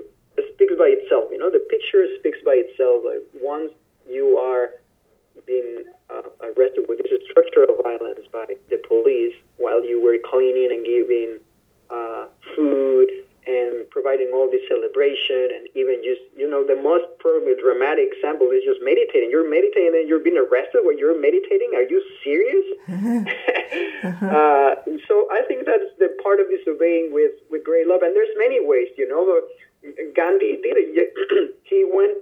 speaks 0.55 0.73
by 0.77 0.89
itself. 0.97 1.29
You 1.31 1.37
know, 1.37 1.51
the 1.51 1.63
picture 1.69 2.05
speaks 2.17 2.39
by 2.43 2.63
itself. 2.65 3.03
Like 3.05 3.21
once 3.41 3.71
you 4.09 4.37
are 4.37 4.81
being 5.45 5.83
uh, 6.09 6.21
arrested 6.41 6.85
with 6.87 6.99
this 6.99 7.21
structural 7.29 7.77
violence 7.83 8.25
by 8.31 8.45
the 8.69 8.77
police 8.87 9.35
while 9.57 9.83
you 9.83 10.01
were 10.01 10.17
cleaning 10.23 10.69
and 10.71 10.85
giving 10.85 11.39
uh, 11.89 12.25
food 12.55 13.09
and 13.45 13.89
providing 13.89 14.31
all 14.33 14.49
this 14.49 14.61
celebration 14.67 15.51
and 15.51 15.67
even 15.75 15.99
just 16.03 16.21
you 16.35 16.49
know 16.49 16.63
the 16.65 16.75
most 16.75 17.03
probably 17.19 17.53
dramatic 17.59 18.07
example 18.11 18.47
is 18.51 18.63
just 18.63 18.79
meditating. 18.81 19.29
You're 19.29 19.49
meditating 19.49 19.93
and 19.95 20.07
you're 20.07 20.23
being 20.23 20.39
arrested 20.39 20.81
while 20.83 20.97
you're 20.97 21.19
meditating? 21.19 21.75
Are 21.75 21.87
you 21.87 21.99
serious? 22.23 22.65
Uh, 24.03 24.75
so 25.07 25.27
i 25.31 25.41
think 25.47 25.65
that's 25.65 25.89
the 25.97 26.09
part 26.21 26.39
of 26.39 26.45
disobeying 26.49 27.11
with 27.11 27.31
with 27.49 27.63
great 27.63 27.87
love. 27.87 28.01
And 28.03 28.15
there's 28.15 28.33
many 28.37 28.59
ways 28.61 28.87
you 28.97 29.07
know. 29.07 29.41
Gandhi 30.15 30.59
did 30.63 30.77
it. 30.77 31.55
He 31.63 31.85
went 31.91 32.17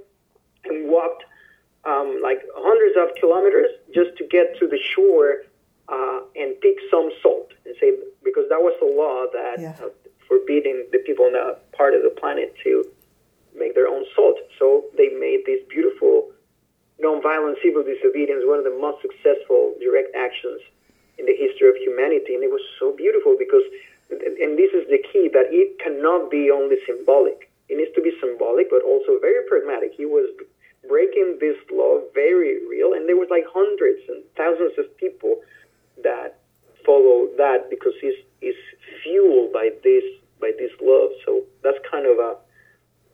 and 0.66 0.90
walked 0.90 1.24
um, 1.86 2.20
like 2.24 2.40
hundreds 2.56 2.96
of 2.98 3.16
kilometers 3.20 3.70
just 3.94 4.18
to 4.18 4.26
get 4.28 4.58
to 4.60 4.68
the 4.68 4.80
shore 4.96 5.44
uh, 5.90 6.22
and 6.36 6.60
pick 6.62 6.78
some 6.90 7.10
salt 7.22 7.52
and 7.66 7.76
say 7.80 7.92
because 8.24 8.46
that 8.50 8.62
was 8.62 8.76
the 8.80 8.88
law 8.88 9.26
that 9.34 9.60
yeah. 9.60 9.76
uh, 9.84 9.90
forbidding 10.32 10.88
the 10.96 11.00
people 11.04 11.28
on 11.28 11.34
that 11.36 11.60
part 11.76 11.92
of 11.92 12.08
the 12.08 12.16
planet 12.16 12.56
to 12.64 12.88
make 13.52 13.76
their 13.76 13.92
own 13.92 14.08
salt. 14.16 14.40
So 14.58 14.88
they 14.96 15.12
made 15.12 15.44
this 15.44 15.60
beautiful 15.68 16.32
nonviolent 17.04 17.60
civil 17.60 17.84
disobedience 17.84 18.48
one 18.48 18.64
of 18.64 18.64
the 18.64 18.78
most 18.80 19.04
successful 19.04 19.76
direct 19.84 20.16
actions 20.16 20.64
in 21.20 21.26
the 21.28 21.36
history 21.36 21.68
of 21.68 21.76
humanity, 21.76 22.32
and 22.32 22.44
it 22.48 22.50
was 22.50 22.64
so 22.80 22.96
beautiful 22.96 23.36
because, 23.38 23.66
and 24.10 24.56
this 24.56 24.72
is 24.72 24.88
the 24.88 25.04
key 25.12 25.28
that 25.36 25.52
it 25.52 25.76
cannot 25.84 26.32
be 26.32 26.48
only 26.50 26.78
symbolic. 26.88 27.52
It 27.68 27.76
needs 27.76 27.92
to 27.96 28.02
be 28.02 28.16
symbolic, 28.24 28.70
but 28.72 28.88
also 28.88 29.20
very 29.20 29.44
pragmatic. 29.52 29.92
He 29.98 30.06
was 30.06 30.32
breaking 30.88 31.38
this 31.44 31.58
law 31.72 32.00
very 32.16 32.64
real, 32.72 32.94
and 32.94 33.04
there 33.10 33.20
was 33.20 33.28
like 33.30 33.44
hundreds 33.52 34.00
and 34.08 34.24
thousands 34.40 34.80
of 34.80 34.88
people 34.96 35.44
that 36.04 36.40
follow 36.86 37.28
that 37.38 37.70
because 37.70 37.94
he's 38.00 38.16
fueled 39.04 39.54
by 39.54 39.70
this 39.84 40.04
by 40.42 40.52
this 40.58 40.74
love. 40.82 41.14
So 41.26 41.46
that's 41.64 41.78
kind 41.86 42.10
of 42.10 42.18
a, 42.18 42.36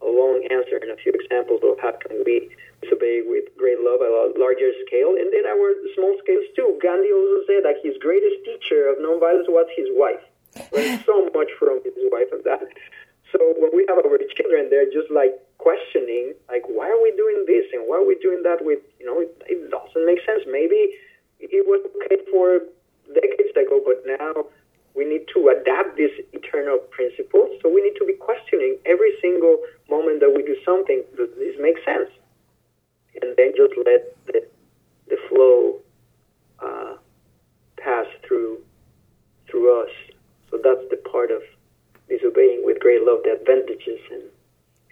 a 0.02 0.10
long 0.10 0.48
answer 0.50 0.80
and 0.80 0.90
a 0.90 0.98
few 0.98 1.12
examples 1.12 1.62
of 1.68 1.76
how 1.84 1.94
can 2.00 2.24
we 2.24 2.50
disobey 2.82 3.28
with 3.28 3.52
great 3.60 3.84
love 3.84 4.00
at 4.00 4.08
a 4.08 4.34
larger 4.40 4.72
scale. 4.88 5.20
And 5.20 5.30
then 5.36 5.44
our 5.46 5.76
small 5.94 6.16
scales 6.24 6.48
too. 6.56 6.80
Gandhi 6.80 7.12
also 7.12 7.44
said 7.46 7.62
that 7.68 7.84
his 7.84 8.00
greatest 8.00 8.48
teacher 8.48 8.88
of 8.88 9.04
nonviolence 9.04 9.52
was 9.52 9.68
his 9.76 9.92
wife. 9.92 10.24
Learned 10.72 11.04
so 11.10 11.30
much 11.36 11.52
from 11.60 11.84
his 11.84 11.94
wife 12.10 12.32
and 12.32 12.44
that. 12.48 12.66
So 13.36 13.40
when 13.60 13.76
we 13.76 13.84
have 13.92 14.00
our 14.00 14.18
children, 14.40 14.72
they're 14.72 14.88
just 14.88 15.12
like 15.12 15.36
questioning, 15.58 16.34
like, 16.48 16.63
why 16.72 16.88
are 16.88 17.02
we 17.02 17.12
doing 17.20 17.44
this 17.44 17.68
and 17.74 17.84
why 17.84 18.00
are 18.00 18.08
we 18.08 18.16
doing 18.24 18.42
that 18.44 18.63
with, 18.63 18.80
you 19.00 19.06
know, 19.06 19.20
it, 19.20 19.36
it 19.52 19.68
doesn't 19.68 20.06
make 20.06 20.24
sense. 20.24 20.48
Maybe 20.48 20.96
it 21.40 21.68
was 21.68 21.84
okay 21.92 22.24
for 22.32 22.63
decades 23.12 23.52
ago, 23.52 23.84
but 23.84 24.04
now 24.08 24.48
we 24.97 25.05
need 25.05 25.25
to 25.36 25.49
adapt 25.49 25.95
these 25.95 26.10
eternal 26.33 26.79
principles. 26.89 27.49
So 27.62 27.69
we 27.69 27.81
need 27.83 27.93
to 27.99 28.05
be 28.05 28.13
questioning 28.13 28.77
every 28.86 29.13
single 29.21 29.60
moment 29.89 30.19
that 30.21 30.33
we 30.36 30.41
do 30.41 30.57
something. 30.65 31.03
Does 31.15 31.29
this 31.38 31.55
make 31.60 31.77
sense? 31.86 32.10
And 33.21 33.36
then 33.38 33.53
just 33.55 33.73
let 33.86 34.17
the, 34.25 34.41
the 35.07 35.17
flow 35.29 35.79
uh, 36.60 36.95
pass 37.77 38.07
through 38.27 38.57
through 39.49 39.83
us. 39.83 39.89
So 40.49 40.60
that's 40.62 40.83
the 40.89 40.97
part 40.97 41.31
of 41.31 41.41
disobeying 42.10 42.63
with 42.65 42.79
great 42.79 43.03
love, 43.03 43.19
the 43.23 43.38
advantages 43.39 43.99
and 44.12 44.23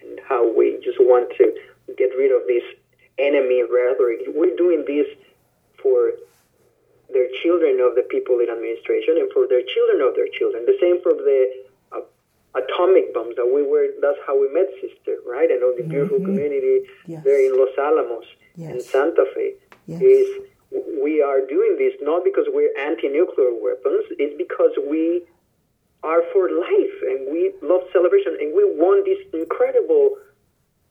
and 0.02 0.20
how 0.30 0.46
we 0.56 0.80
just 0.84 1.00
want 1.00 1.34
to 1.38 1.52
get 1.98 2.12
rid 2.18 2.32
of 2.32 2.48
this 2.48 2.64
enemy 3.18 3.64
rhetoric. 3.64 4.20
We're 4.28 4.56
doing 4.56 4.86
this 4.86 5.08
for 5.82 6.12
their 7.12 7.28
children 7.44 7.80
of 7.82 7.96
the 7.96 8.06
people 8.10 8.40
in 8.40 8.50
administration 8.50 9.18
and 9.18 9.32
for 9.32 9.48
their 9.48 9.62
children 9.62 10.02
of 10.02 10.16
their 10.16 10.30
children. 10.34 10.66
The 10.66 10.78
same 10.82 11.02
for 11.02 11.14
the 11.14 11.66
uh, 11.92 12.02
atomic 12.58 13.14
bombs 13.14 13.36
that 13.36 13.46
we 13.46 13.62
were, 13.62 13.94
that's 14.02 14.20
how 14.26 14.40
we 14.40 14.50
met 14.52 14.68
Sister, 14.82 15.22
right? 15.26 15.50
And 15.50 15.62
all 15.64 15.76
the 15.78 15.86
beautiful 15.86 16.18
mm-hmm. 16.18 16.34
community 16.34 16.90
yes. 17.06 17.24
there 17.24 17.40
in 17.40 17.58
Los 17.58 17.76
Alamos 17.78 18.26
yes. 18.56 18.72
and 18.72 18.82
Santa 18.82 19.26
Fe 19.36 19.54
yes. 19.86 20.02
is 20.02 20.28
we 20.72 21.22
are 21.22 21.46
doing 21.46 21.78
this 21.78 21.94
not 22.02 22.24
because 22.24 22.46
we're 22.50 22.74
anti-nuclear 22.80 23.54
weapons, 23.54 24.06
it's 24.18 24.36
because 24.38 24.72
we 24.90 25.24
are 26.04 26.22
for 26.34 26.50
life 26.50 26.96
and 27.10 27.32
we 27.32 27.54
love 27.62 27.82
celebration 27.92 28.38
and 28.40 28.54
we 28.54 28.64
want 28.66 29.06
this 29.06 29.18
incredible 29.34 30.18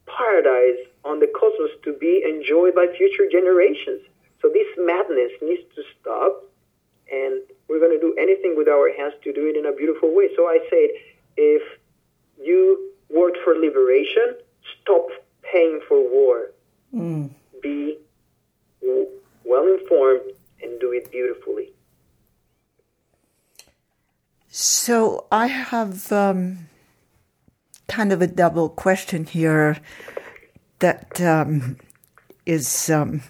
paradise 0.07 0.81
on 1.05 1.21
the 1.21 1.31
cosmos 1.39 1.71
to 1.85 1.93
be 1.95 2.23
enjoyed 2.25 2.75
by 2.75 2.87
future 2.97 3.29
generations. 3.31 4.03
So 4.45 4.51
this 4.51 4.67
madness 4.77 5.33
needs 5.41 5.63
to 5.75 5.83
stop, 5.99 6.45
and 7.11 7.41
we're 7.67 7.79
going 7.79 7.99
to 7.99 8.01
do 8.01 8.15
anything 8.21 8.55
with 8.59 8.69
our 8.69 8.95
hands 8.95 9.15
to 9.25 9.33
do 9.33 9.47
it 9.47 9.57
in 9.57 9.65
a 9.65 9.73
beautiful 9.73 10.15
way. 10.15 10.29
So 10.37 10.43
I 10.43 10.59
said, 10.69 10.91
if 11.39 11.63
you 12.39 12.93
work 13.09 13.33
for 13.43 13.55
liberation, 13.55 14.37
stop 14.83 15.07
paying 15.51 15.81
for 15.89 15.99
war. 15.99 16.51
Mm. 16.95 17.31
Be 17.63 17.97
well 18.83 19.67
informed 19.67 20.31
and 20.63 20.79
do 20.79 20.93
it 20.93 21.11
beautifully. 21.11 21.73
So 24.51 25.27
I 25.33 25.47
have 25.47 26.13
um, 26.13 26.69
kind 27.89 28.13
of 28.13 28.21
a 28.21 28.27
double 28.27 28.69
question 28.69 29.25
here 29.25 29.79
that 30.81 31.19
um, 31.19 31.79
is 32.45 32.91
um, 32.91 33.23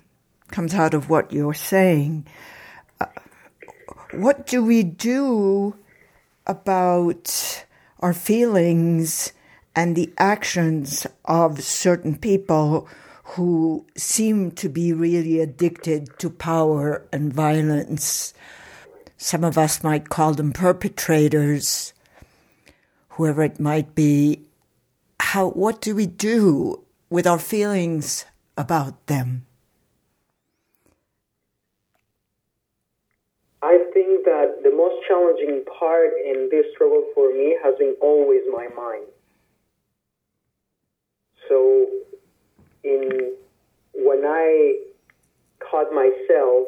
comes 0.49 0.75
out 0.75 0.95
of 0.95 1.09
what 1.09 1.33
you're 1.33 1.55
saying. 1.55 2.27
What 4.13 4.47
do 4.47 4.65
we 4.65 4.83
do 4.83 5.77
about 6.47 7.65
our 8.01 8.13
feelings 8.13 9.33
and 9.75 9.97
the 9.97 10.13
actions 10.19 11.07
of 11.25 11.63
certain 11.63 12.17
people 12.17 12.89
who 13.35 13.85
seem 13.97 14.53
to 14.53 14.69
be 14.69 14.93
really 14.93 15.41
addicted 15.41 16.17
to 16.19 16.31
power 16.31 17.07
and 17.13 17.33
violence? 17.33 18.35
Some 19.17 19.43
of 19.43 19.59
us 19.59 19.83
might 19.83 20.11
call 20.11 20.35
them 20.35 20.53
perpetrators, 20.53 21.93
whoever 23.11 23.43
it 23.43 23.59
might 23.59 23.95
be. 23.95 24.43
How, 25.19 25.49
what 25.49 25.81
do 25.81 25.97
we 25.97 26.07
do 26.07 26.85
with 27.11 27.27
our 27.27 27.39
feelings 27.39 28.27
about 28.57 29.07
them? 29.07 29.47
I 33.63 33.79
think 33.95 34.27
that 34.27 34.61
the 34.63 34.71
most 34.71 35.04
challenging 35.15 35.65
part 35.79 36.11
in 36.25 36.49
this 36.51 36.67
struggle 36.75 37.05
for 37.15 37.31
me 37.31 37.57
has 37.63 37.75
been 37.79 37.95
always 38.01 38.43
my 38.53 38.69
mind. 38.77 39.07
So, 41.49 41.87
in 42.83 43.35
when 43.95 44.25
I 44.25 44.79
caught 45.59 45.93
myself 45.93 46.67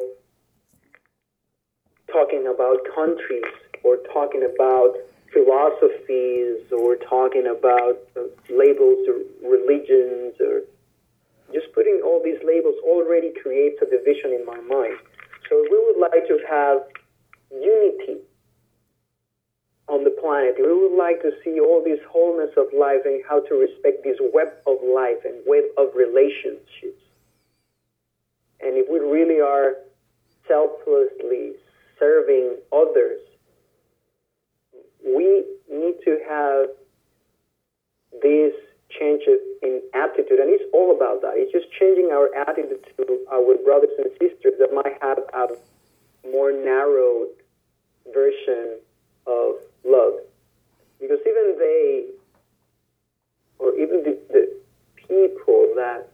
talking 2.11 2.47
about 2.47 2.77
countries 2.95 3.43
or 3.83 3.97
talking 4.13 4.43
about 4.43 4.95
philosophies 5.33 6.71
or 6.71 6.95
talking 6.95 7.47
about 7.47 7.99
labels 8.49 9.07
or 9.07 9.19
religions 9.43 10.35
or 10.39 10.61
just 11.53 11.67
putting 11.73 12.01
all 12.03 12.21
these 12.23 12.39
labels 12.45 12.75
already 12.83 13.31
creates 13.41 13.77
a 13.81 13.85
division 13.85 14.31
in 14.31 14.45
my 14.45 14.59
mind. 14.61 14.97
So 15.49 15.65
we 15.69 15.77
would 15.85 15.99
like 15.99 16.27
to 16.27 16.39
have 16.49 16.79
unity 17.51 18.21
planet. 20.19 20.55
We 20.59 20.73
would 20.73 20.97
like 20.97 21.21
to 21.21 21.31
see 21.43 21.59
all 21.59 21.83
this 21.83 21.99
wholeness 22.09 22.51
of 22.57 22.67
life 22.77 23.01
and 23.05 23.23
how 23.27 23.39
to 23.41 23.55
respect 23.55 24.03
this 24.03 24.17
web 24.33 24.49
of 24.65 24.77
life 24.83 25.23
and 25.23 25.35
web 25.47 25.63
of 25.77 25.95
relationships. 25.95 27.01
And 28.59 28.75
if 28.75 28.89
we 28.89 28.99
really 28.99 29.39
are 29.39 29.75
selflessly 30.47 31.53
serving 31.99 32.57
others, 32.73 33.21
we 35.05 35.45
need 35.71 35.95
to 36.03 36.19
have 36.27 36.67
this 38.21 38.53
change 38.89 39.23
in 39.61 39.81
attitude. 39.93 40.39
And 40.39 40.49
it's 40.49 40.63
all 40.73 40.95
about 40.95 41.21
that. 41.21 41.33
It's 41.35 41.51
just 41.51 41.71
changing 41.79 42.11
our 42.11 42.33
attitude 42.35 42.83
to 42.97 43.25
our 43.31 43.55
brothers 43.63 43.95
and 43.97 44.11
sisters 44.19 44.53
that 44.59 44.73
might 44.73 44.97
have 45.01 45.19
a 45.33 45.55
more 46.29 46.51
narrowed 46.51 47.29
version 48.13 48.79
of 49.27 49.55
love. 49.85 50.21
Because 50.99 51.19
even 51.27 51.55
they, 51.59 52.05
or 53.59 53.73
even 53.75 54.03
the, 54.03 54.17
the 54.29 54.57
people 54.95 55.73
that 55.75 56.09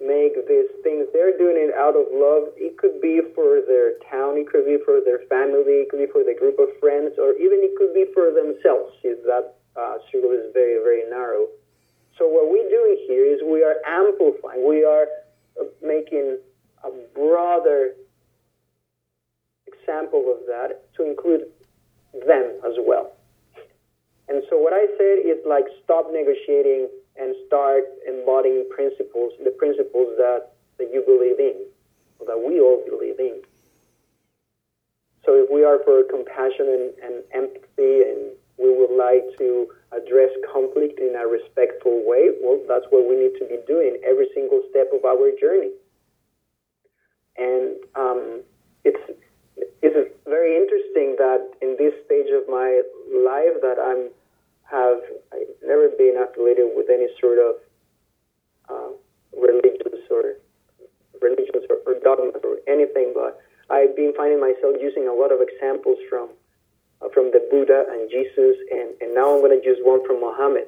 make 0.00 0.34
these 0.46 0.70
things, 0.82 1.06
they're 1.12 1.36
doing 1.36 1.58
it 1.58 1.74
out 1.74 1.96
of 1.98 2.06
love. 2.14 2.54
It 2.56 2.78
could 2.78 3.00
be 3.00 3.20
for 3.34 3.60
their 3.66 3.98
town, 4.10 4.38
it 4.38 4.48
could 4.48 4.64
be 4.64 4.78
for 4.84 5.00
their 5.04 5.26
family, 5.28 5.84
it 5.84 5.90
could 5.90 5.98
be 5.98 6.10
for 6.10 6.22
the 6.22 6.34
group 6.38 6.58
of 6.58 6.68
friends, 6.78 7.18
or 7.18 7.34
even 7.34 7.58
it 7.60 7.74
could 7.76 7.92
be 7.92 8.06
for 8.14 8.30
themselves 8.30 8.94
that 9.02 9.54
uh, 9.76 9.98
circle 10.10 10.30
is 10.30 10.50
very, 10.54 10.82
very 10.82 11.08
narrow. 11.10 11.46
So 12.16 12.26
what 12.26 12.50
we're 12.50 12.68
doing 12.68 13.04
here 13.06 13.26
is 13.26 13.40
we 13.44 13.62
are 13.62 13.76
amplifying, 13.86 14.66
we 14.66 14.84
are 14.84 15.06
uh, 15.60 15.66
making 15.82 16.38
a 16.82 16.90
broader 17.14 17.94
example 19.66 20.32
of 20.32 20.46
that 20.46 20.92
to 20.96 21.08
include 21.08 21.46
them 22.26 22.54
as 22.64 22.74
well. 22.78 23.12
And 24.28 24.42
so 24.50 24.58
what 24.58 24.72
I 24.72 24.86
said 24.98 25.24
is 25.24 25.38
like 25.46 25.64
stop 25.84 26.06
negotiating 26.12 26.88
and 27.16 27.34
start 27.46 27.84
embodying 28.06 28.68
principles, 28.70 29.32
the 29.42 29.50
principles 29.50 30.08
that, 30.18 30.52
that 30.78 30.90
you 30.92 31.02
believe 31.02 31.40
in, 31.40 31.66
or 32.18 32.26
that 32.26 32.38
we 32.38 32.60
all 32.60 32.84
believe 32.86 33.18
in. 33.18 33.42
So 35.24 35.34
if 35.34 35.50
we 35.50 35.64
are 35.64 35.78
for 35.84 36.04
compassion 36.04 36.68
and, 36.68 36.92
and 37.02 37.24
empathy 37.34 38.02
and 38.06 38.32
we 38.58 38.72
would 38.72 38.94
like 38.96 39.24
to 39.38 39.68
address 39.92 40.30
conflict 40.52 41.00
in 41.00 41.16
a 41.16 41.26
respectful 41.26 42.02
way, 42.06 42.30
well, 42.42 42.60
that's 42.68 42.86
what 42.90 43.08
we 43.08 43.16
need 43.16 43.38
to 43.38 43.46
be 43.46 43.58
doing 43.66 43.98
every 44.06 44.28
single 44.34 44.62
step 44.70 44.88
of 44.92 45.04
our 45.04 45.30
journey. 45.40 45.72
And 47.36 47.76
um, 47.94 48.42
it's 48.84 49.17
it's 49.82 50.12
very 50.26 50.56
interesting 50.56 51.16
that 51.18 51.48
in 51.62 51.76
this 51.78 51.94
stage 52.06 52.30
of 52.34 52.48
my 52.48 52.82
life 53.10 53.56
that 53.62 53.78
I'm 53.78 54.10
have 54.70 55.00
I've 55.32 55.54
never 55.64 55.88
been 55.96 56.16
affiliated 56.18 56.70
with 56.74 56.90
any 56.90 57.08
sort 57.20 57.38
of 57.38 57.54
uh, 58.68 58.92
religious 59.32 60.04
or 60.10 60.36
religions 61.22 61.64
or, 61.70 61.78
or 61.86 61.98
dogmas 62.00 62.42
or 62.44 62.58
anything, 62.66 63.12
but 63.14 63.40
I've 63.70 63.96
been 63.96 64.12
finding 64.16 64.40
myself 64.40 64.76
using 64.80 65.08
a 65.08 65.12
lot 65.12 65.32
of 65.32 65.40
examples 65.40 65.98
from 66.08 66.28
uh, 67.00 67.08
from 67.14 67.30
the 67.30 67.46
Buddha 67.50 67.86
and 67.90 68.10
Jesus, 68.10 68.56
and, 68.70 68.90
and 69.00 69.14
now 69.14 69.34
I'm 69.34 69.40
going 69.40 69.58
to 69.58 69.64
use 69.64 69.78
one 69.82 70.04
from 70.06 70.20
Muhammad. 70.20 70.66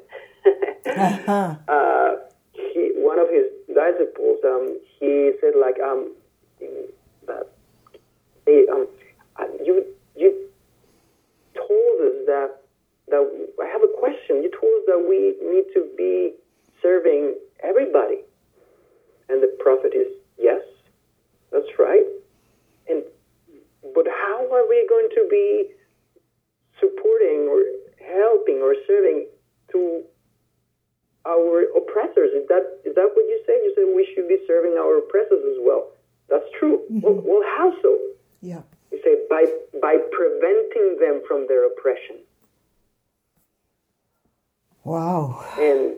uh-huh. 0.86 1.54
uh, 1.68 2.16
he, 2.52 2.92
one 2.96 3.18
of 3.18 3.28
his 3.28 3.50
disciples, 3.66 4.38
um, 4.44 4.78
he 4.98 5.32
said 5.40 5.54
like 5.60 5.78
um, 5.80 6.14
that 7.26 7.48
um, 8.72 8.86
you 9.64 9.84
you 10.16 10.48
told 11.54 12.00
us 12.00 12.26
that 12.26 12.50
that 13.08 13.22
I 13.62 13.66
have 13.66 13.82
a 13.82 13.92
question. 13.98 14.42
You 14.42 14.50
told 14.50 14.72
us 14.80 14.84
that 14.86 15.02
we 15.08 15.34
need 15.42 15.66
to 15.74 15.88
be 15.96 16.34
serving 16.82 17.34
everybody. 17.62 18.22
And 19.28 19.42
the 19.42 19.54
prophet 19.60 19.92
is, 19.94 20.08
yes, 20.38 20.60
that's 21.52 21.70
right. 21.78 22.04
And 22.88 23.02
but 23.94 24.06
how 24.06 24.46
are 24.52 24.68
we 24.68 24.86
going 24.88 25.08
to 25.14 25.26
be 25.30 25.70
supporting 26.80 27.46
or 27.48 27.62
helping 28.00 28.62
or 28.62 28.74
serving 28.86 29.26
to 29.72 30.02
our 31.26 31.62
oppressors? 31.76 32.30
Is 32.34 32.48
that 32.48 32.80
is 32.84 32.94
that 32.94 33.10
what 33.14 33.26
you 33.28 33.40
say? 33.46 33.54
You 33.62 33.72
said 33.76 33.94
we 33.94 34.08
should 34.14 34.28
be 34.28 34.38
serving 34.46 34.76
our 34.78 34.98
oppressors 34.98 35.44
as 35.44 35.58
well. 35.60 35.92
That's 36.28 36.46
true. 36.58 36.82
Mm-hmm. 36.90 37.00
Well, 37.02 37.22
well, 37.24 37.42
how 37.56 37.72
so? 37.82 37.98
Yeah. 38.40 38.62
Say 39.04 39.16
by 39.28 39.46
by 39.80 39.96
preventing 40.12 40.98
them 41.00 41.22
from 41.26 41.46
their 41.48 41.66
oppression. 41.66 42.16
Wow. 44.84 45.44
And 45.58 45.96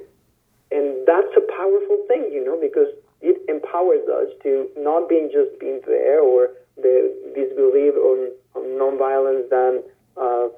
and 0.71 1.07
that's 1.07 1.33
a 1.37 1.53
powerful 1.53 2.05
thing, 2.09 2.31
you 2.33 2.45
know, 2.45 2.59
because 2.61 2.89
it 3.21 3.41
empowers 3.49 4.09
us 4.09 4.33
to 4.43 4.69
not 4.77 5.09
being 5.09 5.31
just 5.33 5.59
being 5.61 5.81
there 5.87 6.21
or 6.21 6.51
the 6.77 7.15
disbelief 7.35 7.95
on, 7.95 8.33
on 8.55 8.63
nonviolence 8.81 9.49
that 9.51 9.85
uh, 10.17 10.49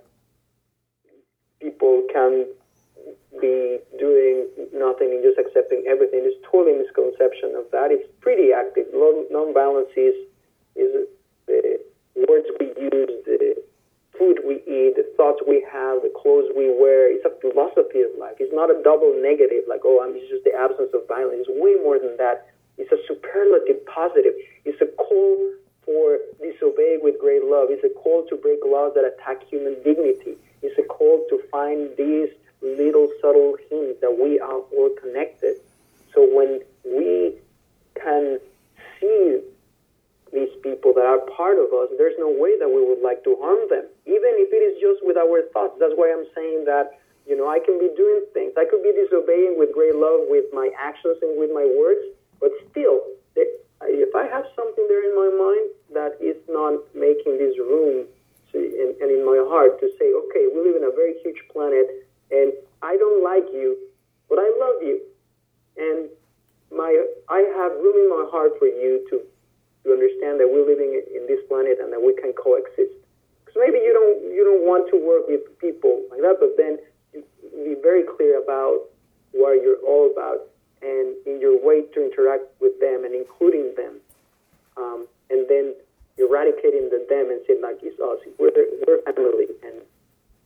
people 1.60 2.06
can 2.12 2.46
be 3.40 3.78
doing 3.98 4.46
nothing 4.72 5.10
and 5.10 5.22
just 5.22 5.38
accepting 5.38 5.84
everything. 5.86 6.20
It's 6.22 6.40
totally 6.50 6.78
misconception 6.78 7.54
of 7.56 7.64
that. 7.72 7.90
It's 7.90 8.08
pretty 8.20 8.52
active. 8.52 8.86
Nonviolence 8.94 9.92
is 9.96 10.14
is 10.76 11.06
words 12.16 12.46
we 12.60 12.66
use, 12.78 13.10
the 13.24 13.62
food 14.18 14.38
we 14.46 14.62
eat, 14.66 14.94
the 14.96 15.06
thoughts 15.16 15.42
we 15.46 15.66
have, 15.70 16.02
the 16.02 16.12
clothes 16.14 16.50
we 16.56 16.70
wear. 16.70 17.10
It's 17.10 17.26
a 17.26 17.34
philosophy 17.40 18.02
of 18.02 18.14
life. 18.18 18.36
It's 18.38 18.54
not 18.54 18.70
a 18.70 18.78
double 18.82 19.14
negative, 19.18 19.64
like, 19.68 19.82
oh, 19.84 20.02
I'm 20.02 20.14
just 20.14 20.44
the 20.44 20.54
absence 20.54 20.94
of 20.94 21.06
violence. 21.08 21.46
It's 21.46 21.50
way 21.50 21.74
more 21.82 21.98
than 21.98 22.16
that. 22.18 22.46
It's 22.78 22.90
a 22.92 22.98
superlative 23.06 23.84
positive. 23.86 24.34
It's 24.64 24.80
a 24.80 24.86
call 24.86 25.38
for 25.84 26.18
disobey 26.40 26.98
with 27.02 27.18
great 27.20 27.44
love. 27.44 27.68
It's 27.70 27.84
a 27.84 27.90
call 27.90 28.26
to 28.30 28.36
break 28.36 28.60
laws 28.64 28.92
that 28.94 29.04
attack 29.04 29.42
human 29.44 29.74
dignity. 29.82 30.38
It's 30.62 30.78
a 30.78 30.82
call 30.82 31.26
to 31.28 31.42
find 31.50 31.90
these 31.96 32.30
little 32.62 33.08
subtle 33.20 33.56
hints 33.68 34.00
that 34.00 34.16
we 34.18 34.40
are 34.40 34.60
all 34.60 34.90
connected. 35.00 35.56
So 36.14 36.24
when 36.24 36.62
we 36.84 37.34
can 38.00 38.40
see 39.00 39.40
these 40.34 40.50
people 40.62 40.92
that 40.94 41.06
are 41.06 41.22
part 41.38 41.56
of 41.56 41.70
us, 41.72 41.88
there's 41.96 42.18
no 42.18 42.28
way 42.28 42.58
that 42.58 42.68
we 42.68 42.82
would 42.82 43.00
like 43.00 43.22
to 43.24 43.38
harm 43.40 43.64
them, 43.70 43.86
even 44.04 44.34
if 44.42 44.50
it 44.50 44.62
is 44.62 44.74
just 44.82 45.00
with 45.06 45.16
our 45.16 45.46
thoughts. 45.54 45.78
That's 45.78 45.94
why 45.94 46.10
I'm 46.10 46.26
saying 46.34 46.66
that, 46.66 46.98
you 47.24 47.38
know, 47.38 47.48
I 47.48 47.62
can 47.62 47.78
be 47.78 47.88
doing 47.96 48.26
things. 48.34 48.52
I 48.58 48.66
could 48.66 48.82
be 48.82 48.92
disobeying 48.92 49.54
with 49.56 49.72
great 49.72 49.94
love 49.94 50.26
with 50.26 50.50
my 50.52 50.74
actions 50.74 51.22
and 51.22 51.38
with 51.38 51.54
my 51.54 51.64
words, 51.64 52.02
but 52.42 52.50
still, 52.70 53.00
if 53.36 54.14
I 54.16 54.24
have 54.26 54.44
something 54.56 54.86
there 54.88 55.04
in 55.04 55.14
my 55.14 55.30
mind 55.36 55.66
that 55.92 56.16
is 56.20 56.36
not 56.48 56.80
making 56.94 57.38
this 57.38 57.56
room 57.58 58.06
and 58.54 59.10
in 59.10 59.26
my 59.26 59.44
heart 59.50 59.80
to 59.80 59.90
say, 59.98 60.08
okay, 60.14 60.46
we 60.48 60.62
live 60.62 60.76
in 60.76 60.84
a 60.86 60.94
very 60.94 61.18
huge 61.22 61.42
planet, 61.52 62.06
and 62.30 62.52
I 62.82 62.96
don't 62.96 63.22
like 63.22 63.44
you, 63.52 63.76
but 64.28 64.38
I 64.38 64.48
love 64.58 64.80
you, 64.80 65.00
and 65.76 66.08
my 66.70 66.90
I 67.28 67.40
have 67.58 67.72
room 67.82 67.96
in 67.98 68.08
my 68.08 68.26
heart 68.30 68.52
for 68.58 68.66
you 68.66 69.04
to 69.10 69.20
to 69.84 69.92
understand 69.92 70.40
that 70.40 70.48
we're 70.48 70.64
living 70.64 70.96
in 70.96 71.28
this 71.28 71.40
planet 71.46 71.78
and 71.78 71.92
that 71.92 72.00
we 72.00 72.16
can 72.16 72.32
coexist. 72.32 72.96
Because 73.44 73.56
maybe 73.60 73.78
you 73.84 73.92
don't 73.92 74.18
you 74.32 74.42
don't 74.42 74.64
want 74.64 74.88
to 74.90 74.96
work 74.96 75.28
with 75.28 75.44
people 75.60 76.02
like 76.10 76.24
that, 76.24 76.40
but 76.40 76.56
then 76.56 76.80
be 77.62 77.76
very 77.80 78.02
clear 78.02 78.40
about 78.40 78.88
what 79.32 79.60
you're 79.60 79.80
all 79.84 80.10
about 80.10 80.48
and 80.80 81.16
in 81.26 81.40
your 81.40 81.56
way 81.60 81.84
to 81.94 82.04
interact 82.04 82.44
with 82.60 82.76
them 82.80 83.04
and 83.04 83.14
including 83.14 83.72
them, 83.76 84.00
um, 84.76 85.06
and 85.30 85.48
then 85.48 85.74
eradicating 86.16 86.88
the 86.92 87.04
them 87.08 87.30
and 87.30 87.40
saying 87.46 87.60
like 87.60 87.80
it's 87.82 88.00
us, 88.00 88.20
we're 88.40 88.52
we're 88.84 89.00
family 89.12 89.48
and 89.64 89.80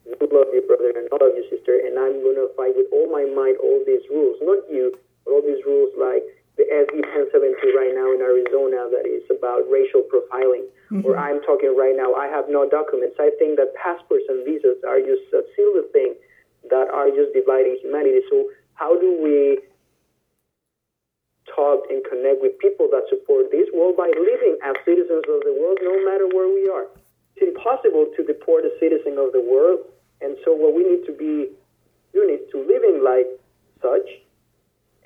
we 0.07 0.27
love 0.33 0.49
you, 0.55 0.63
brother, 0.67 0.95
and 0.95 1.07
I 1.11 1.17
love 1.21 1.35
you, 1.37 1.45
sister, 1.51 1.79
and 1.79 1.99
I'm 1.99 2.23
gonna 2.25 2.49
fight 2.57 2.75
with 2.75 2.87
all 2.91 3.11
my 3.11 3.27
might 3.35 3.59
all 3.63 3.83
these 3.87 4.03
rules, 4.11 4.39
not 4.43 4.65
you, 4.71 4.95
but 5.25 5.31
all 5.31 5.43
these 5.43 5.63
rules 5.67 5.93
like 5.99 6.25
the 6.59 6.67
SB 6.67 7.07
1070 7.15 7.55
right 7.79 7.95
now 7.95 8.11
in 8.11 8.19
Arizona 8.19 8.91
that 8.91 9.07
is 9.07 9.23
about 9.31 9.63
racial 9.71 10.03
profiling. 10.03 10.67
Mm-hmm. 10.91 11.07
Or 11.07 11.15
I'm 11.15 11.39
talking 11.47 11.71
right 11.79 11.95
now, 11.95 12.19
I 12.19 12.27
have 12.27 12.51
no 12.51 12.67
documents. 12.67 13.15
I 13.23 13.31
think 13.39 13.63
that 13.63 13.79
passports 13.79 14.27
and 14.27 14.43
visas 14.43 14.83
are 14.83 14.99
just 14.99 15.31
a 15.31 15.47
silly 15.55 15.87
thing 15.95 16.19
that 16.67 16.91
are 16.91 17.15
just 17.15 17.31
dividing 17.31 17.79
humanity. 17.79 18.27
So, 18.27 18.51
how 18.75 18.99
do 18.99 19.23
we 19.23 19.63
talk 21.47 21.87
and 21.91 22.03
connect 22.03 22.43
with 22.43 22.59
people 22.59 22.91
that 22.91 23.07
support 23.07 23.55
this? 23.55 23.71
Well, 23.71 23.95
by 23.95 24.11
living 24.11 24.59
as 24.67 24.75
citizens 24.83 25.31
of 25.31 25.47
the 25.47 25.55
world, 25.55 25.79
no 25.79 25.95
matter 26.03 26.27
where 26.27 26.51
we 26.51 26.67
are. 26.67 26.91
It's 27.39 27.55
impossible 27.55 28.11
to 28.19 28.27
deport 28.27 28.67
a 28.67 28.75
citizen 28.83 29.15
of 29.15 29.31
the 29.31 29.39
world. 29.39 29.87
And 30.19 30.35
so, 30.43 30.51
what 30.59 30.75
we 30.75 30.83
need 30.83 31.07
to 31.07 31.15
be 31.15 31.55
doing 32.11 32.35
is 32.35 32.43
to 32.51 32.59
living 32.67 32.99
like 33.07 33.31
such 33.79 34.27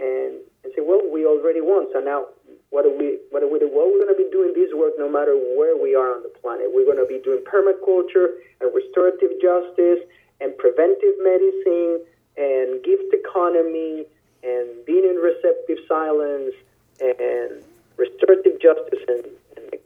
and 0.00 0.40
say, 0.74 0.82
well, 0.82 1.02
we 1.04 1.26
already 1.26 1.60
won. 1.60 1.86
So 1.92 2.00
now, 2.00 2.32
what 2.70 2.86
are 2.86 2.96
we? 2.96 3.20
What 3.30 3.42
are 3.42 3.50
we? 3.50 3.60
Well, 3.60 3.92
we're 3.92 4.04
going 4.04 4.16
to 4.16 4.22
be 4.22 4.30
doing 4.32 4.52
this 4.56 4.72
work 4.72 4.94
no 4.98 5.08
matter 5.08 5.36
where 5.36 5.76
we 5.76 5.94
are 5.94 6.16
on 6.16 6.22
the 6.22 6.32
planet. 6.40 6.72
We're 6.72 6.88
going 6.88 7.00
to 7.00 7.08
be 7.08 7.20
doing 7.20 7.44
permaculture 7.44 8.40
and 8.60 8.72
restorative 8.72 9.36
justice 9.40 10.00
and 10.40 10.56
preventive 10.56 11.16
medicine 11.20 12.00
and 12.36 12.82
gift 12.82 13.12
economy 13.12 14.08
and 14.42 14.66
being 14.86 15.04
in 15.04 15.16
receptive 15.20 15.78
silence 15.86 16.56
and 17.00 17.62
restorative 17.96 18.60
justice 18.60 19.04
and, 19.06 19.24
and 19.56 19.76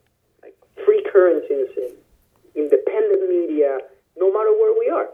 like 0.42 0.54
free 0.84 1.04
currencies 1.10 1.68
and 1.76 1.92
independent 2.54 3.28
media, 3.28 3.78
no 4.16 4.32
matter 4.32 4.52
where 4.56 4.78
we 4.78 4.88
are. 4.88 5.08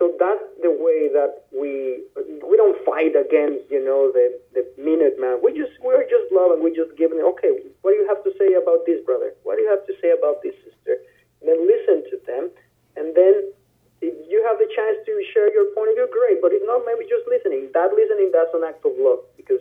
So 0.00 0.16
that's 0.16 0.40
the 0.64 0.72
way 0.72 1.12
that 1.12 1.44
we 1.52 2.08
we 2.24 2.56
don't 2.56 2.80
fight 2.88 3.12
against 3.12 3.68
you 3.68 3.84
know 3.84 4.08
the 4.08 4.32
the 4.56 4.64
minute 4.80 5.20
man. 5.20 5.44
We 5.44 5.52
just 5.52 5.76
we're 5.84 6.08
just 6.08 6.32
loving. 6.32 6.64
We 6.64 6.72
just 6.72 6.96
giving. 6.96 7.20
Okay, 7.20 7.52
what 7.84 7.92
do 7.92 8.00
you 8.00 8.08
have 8.08 8.24
to 8.24 8.32
say 8.40 8.56
about 8.56 8.88
this 8.88 9.04
brother? 9.04 9.36
What 9.44 9.60
do 9.60 9.62
you 9.62 9.68
have 9.68 9.84
to 9.84 9.92
say 10.00 10.16
about 10.16 10.40
this 10.40 10.56
sister? 10.64 11.04
And 11.44 11.52
then 11.52 11.60
listen 11.68 12.00
to 12.08 12.16
them, 12.24 12.48
and 12.96 13.12
then 13.12 13.52
if 14.00 14.16
you 14.24 14.40
have 14.48 14.56
the 14.56 14.72
chance 14.72 15.04
to 15.04 15.12
share 15.36 15.52
your 15.52 15.68
point 15.76 15.92
of 15.92 16.00
view, 16.00 16.08
great. 16.08 16.40
But 16.40 16.56
if 16.56 16.64
not, 16.64 16.88
maybe 16.88 17.04
just 17.04 17.28
listening. 17.28 17.68
That 17.76 17.92
listening, 17.92 18.32
that's 18.32 18.56
an 18.56 18.64
act 18.64 18.80
of 18.88 18.96
love 18.96 19.20
because 19.36 19.60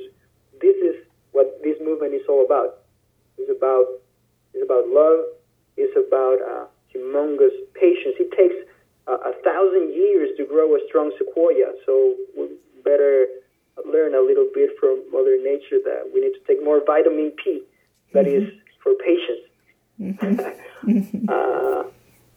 this 0.63 0.79
is 0.79 1.03
what 1.35 1.59
this 1.67 1.75
movement 1.83 2.15
is 2.15 2.23
all 2.31 2.47
about. 2.47 2.87
It's 3.35 3.51
about 3.51 3.99
it's 4.55 4.63
about 4.63 4.87
love. 4.87 5.35
It's 5.75 5.95
about 5.99 6.39
uh, 6.39 6.63
humongous 6.95 7.55
patience. 7.75 8.15
It 8.23 8.31
takes 8.31 8.55
a 9.13 9.33
thousand 9.43 9.93
years 9.93 10.29
to 10.37 10.45
grow 10.45 10.75
a 10.75 10.79
strong 10.87 11.11
sequoia. 11.17 11.73
So 11.85 12.15
we 12.37 12.49
better 12.83 13.27
learn 13.85 14.13
a 14.13 14.21
little 14.21 14.47
bit 14.53 14.71
from 14.79 15.03
Mother 15.11 15.37
Nature 15.41 15.79
that 15.85 16.11
we 16.13 16.21
need 16.21 16.33
to 16.33 16.43
take 16.47 16.63
more 16.63 16.81
vitamin 16.85 17.31
P. 17.43 17.63
That 18.13 18.25
mm-hmm. 18.25 18.45
is 18.45 18.53
for 18.83 18.93
patience. 18.95 19.45
Mm-hmm. 19.99 21.25
uh, 21.29 21.83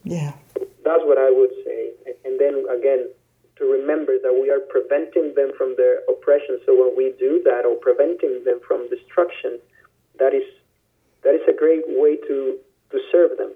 yeah. 0.04 0.32
That's 0.84 1.04
what 1.06 1.18
I 1.18 1.30
would 1.30 1.52
say. 1.64 1.90
And 2.24 2.38
then 2.38 2.64
again, 2.70 3.08
to 3.56 3.64
remember 3.64 4.18
that 4.22 4.32
we 4.32 4.50
are 4.50 4.60
preventing 4.60 5.34
them 5.34 5.52
from 5.56 5.74
their 5.76 6.00
oppression. 6.08 6.58
So 6.66 6.74
when 6.74 6.96
we 6.96 7.14
do 7.18 7.40
that, 7.44 7.64
or 7.64 7.76
preventing 7.76 8.42
them 8.44 8.60
from 8.66 8.88
destruction, 8.88 9.60
that 10.18 10.34
is 10.34 10.44
that 11.22 11.34
is 11.34 11.42
a 11.48 11.56
great 11.56 11.84
way 11.86 12.16
to 12.16 12.58
to 12.90 12.98
serve 13.10 13.38
them. 13.38 13.52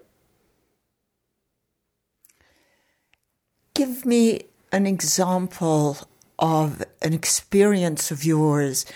Give 3.77 4.07
me 4.07 4.41
an 4.73 4.87
example 4.87 5.99
of 6.39 6.83
an 7.03 7.13
experience 7.13 8.11
of 8.11 8.25
yours 8.25 8.87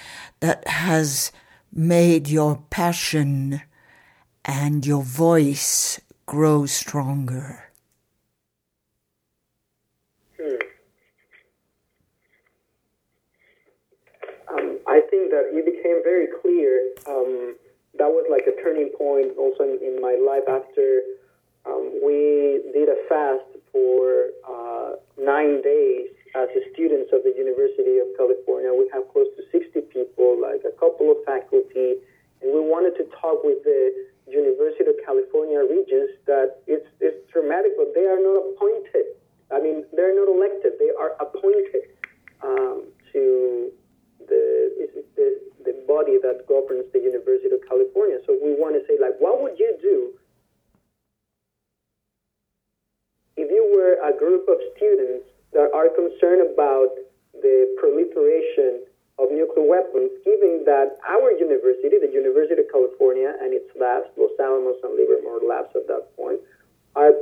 that 0.41 0.67
has 0.67 1.31
made 1.71 2.29
your 2.29 2.63
passion 2.71 3.61
and 4.43 4.87
your 4.87 5.03
voice 5.03 6.01
grow 6.25 6.65
stronger? 6.65 7.71
Hmm. 10.41 10.57
Um, 14.49 14.79
I 14.89 15.03
think 15.11 15.31
that 15.31 15.51
it 15.53 15.67
became 15.67 16.01
very 16.03 16.27
clear. 16.41 16.89
Um, 17.07 17.55
that 17.99 18.09
was 18.09 18.27
like 18.31 18.47
a 18.47 18.63
turning 18.63 18.91
point 18.97 19.37
also 19.37 19.65
in, 19.65 19.79
in 19.83 20.01
my 20.01 20.17
life 20.27 20.49
after 20.49 21.03
um, 21.67 22.01
we 22.03 22.63
did 22.73 22.89
a 22.89 22.97
fast 23.11 23.50
for 23.73 24.31
uh, 24.47 24.97
nine 25.19 25.63
days 25.63 26.11
as 26.35 26.49
students 26.73 27.11
of 27.13 27.23
the 27.23 27.35
University 27.37 27.99
of 27.99 28.07
California. 28.17 28.71
We 28.71 28.91
have 28.95 29.09
close 29.11 29.27
to 29.37 29.43
60 29.51 29.81
people, 29.93 30.39
like 30.41 30.63
a 30.63 30.75
couple 30.79 31.11
of 31.11 31.19
faculty, 31.27 31.99
and 32.43 32.49
we 32.55 32.61
wanted 32.61 32.95
to 33.03 33.05
talk 33.19 33.43
with 33.43 33.63
the 33.65 33.91
University 34.31 34.87
of 34.87 34.95
California 35.05 35.59
regents 35.59 36.15
that 36.27 36.63
it's, 36.67 36.87
it's 37.01 37.19
dramatic, 37.33 37.75
but 37.77 37.93
they 37.95 38.07
are 38.07 38.23
not 38.23 38.55
appointed. 38.55 39.19
I 39.51 39.59
mean, 39.59 39.83
they're 39.93 40.15
not 40.15 40.31
elected, 40.31 40.79
they 40.79 40.95
are 40.95 41.19
appointed 41.19 41.91
um, 42.43 42.87
to 43.13 43.73
the, 44.31 44.87
the, 45.17 45.41
the 45.67 45.75
body 45.91 46.23
that 46.23 46.47
governs 46.47 46.87
the 46.95 47.03
University 47.03 47.51
of 47.51 47.61
California. 47.67 48.23
So 48.27 48.39
we 48.39 48.55
want 48.55 48.79
to 48.79 48.87
say, 48.87 48.95
like, 49.03 49.19
what 49.19 49.43
would 49.43 49.59
you 49.59 49.75
do 49.83 50.15
if 53.41 53.49
you 53.49 53.65
were 53.73 53.97
a 54.05 54.13
group 54.13 54.45
of 54.53 54.61
students 54.77 55.25
that 55.57 55.73
are 55.73 55.89
concerned 55.89 56.45
about 56.45 56.93
the 57.41 57.73
proliferation 57.81 58.85
of 59.17 59.33
nuclear 59.33 59.65
weapons, 59.65 60.13
given 60.25 60.65
that 60.69 61.01
our 61.09 61.33
university, 61.33 61.97
the 61.97 62.13
University 62.13 62.61
of 62.61 62.69
California 62.69 63.33
and 63.41 63.57
its 63.57 63.69
labs, 63.77 64.13
Los 64.21 64.33
Alamos 64.37 64.77
and 64.85 64.93
Livermore 64.93 65.41
labs 65.41 65.73
at 65.73 65.89
that 65.89 66.13
point, 66.17 66.41
are 66.97 67.17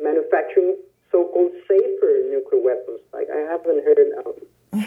manufacturing 0.00 0.76
so-called 1.12 1.52
safer 1.68 2.24
nuclear 2.32 2.64
weapons. 2.64 3.00
Like 3.12 3.28
I 3.28 3.44
haven't 3.44 3.84
heard 3.84 4.00
um, 4.24 4.36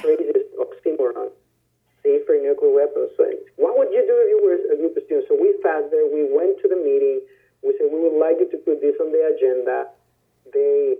phrases 0.01 0.49
oxymoron, 0.57 1.29
safer 2.01 2.41
nuclear 2.41 2.73
weapons. 2.73 3.13
So 3.17 3.29
what 3.57 3.77
would 3.77 3.93
you 3.93 4.01
do 4.01 4.15
if 4.21 4.27
you 4.33 4.39
were 4.41 4.57
a 4.73 4.77
group 4.77 4.97
of 4.97 5.05
students? 5.05 5.29
So 5.29 5.37
we 5.37 5.53
sat 5.61 5.89
there, 5.93 6.09
we 6.09 6.25
went 6.29 6.61
to 6.61 6.69
the 6.69 6.77
meeting, 6.77 7.21
we 7.61 7.73
said 7.77 7.89
we 7.89 8.01
would 8.01 8.17
like 8.17 8.41
you 8.41 8.49
to 8.49 8.57
put 8.61 8.81
this 8.81 8.97
on 9.01 9.13
the 9.13 9.21
agenda 9.29 9.89
they 10.53 10.95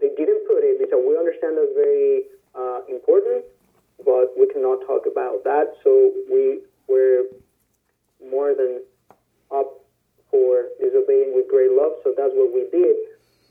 they 0.00 0.10
didn't 0.16 0.46
put 0.46 0.60
it. 0.60 0.78
They 0.78 0.88
said 0.90 1.00
we 1.00 1.16
understand 1.16 1.56
that's 1.56 1.72
very 1.74 2.28
uh, 2.54 2.80
important, 2.88 3.44
but 4.04 4.36
we 4.38 4.46
cannot 4.52 4.84
talk 4.86 5.06
about 5.10 5.44
that. 5.44 5.74
So 5.82 6.12
we 6.30 6.60
were 6.88 7.24
more 8.20 8.54
than 8.54 8.82
up 9.50 9.80
for 10.30 10.68
disobeying 10.80 11.32
with 11.34 11.48
great 11.48 11.72
love. 11.72 11.92
So 12.04 12.12
that's 12.16 12.32
what 12.34 12.52
we 12.52 12.68
did. 12.70 12.96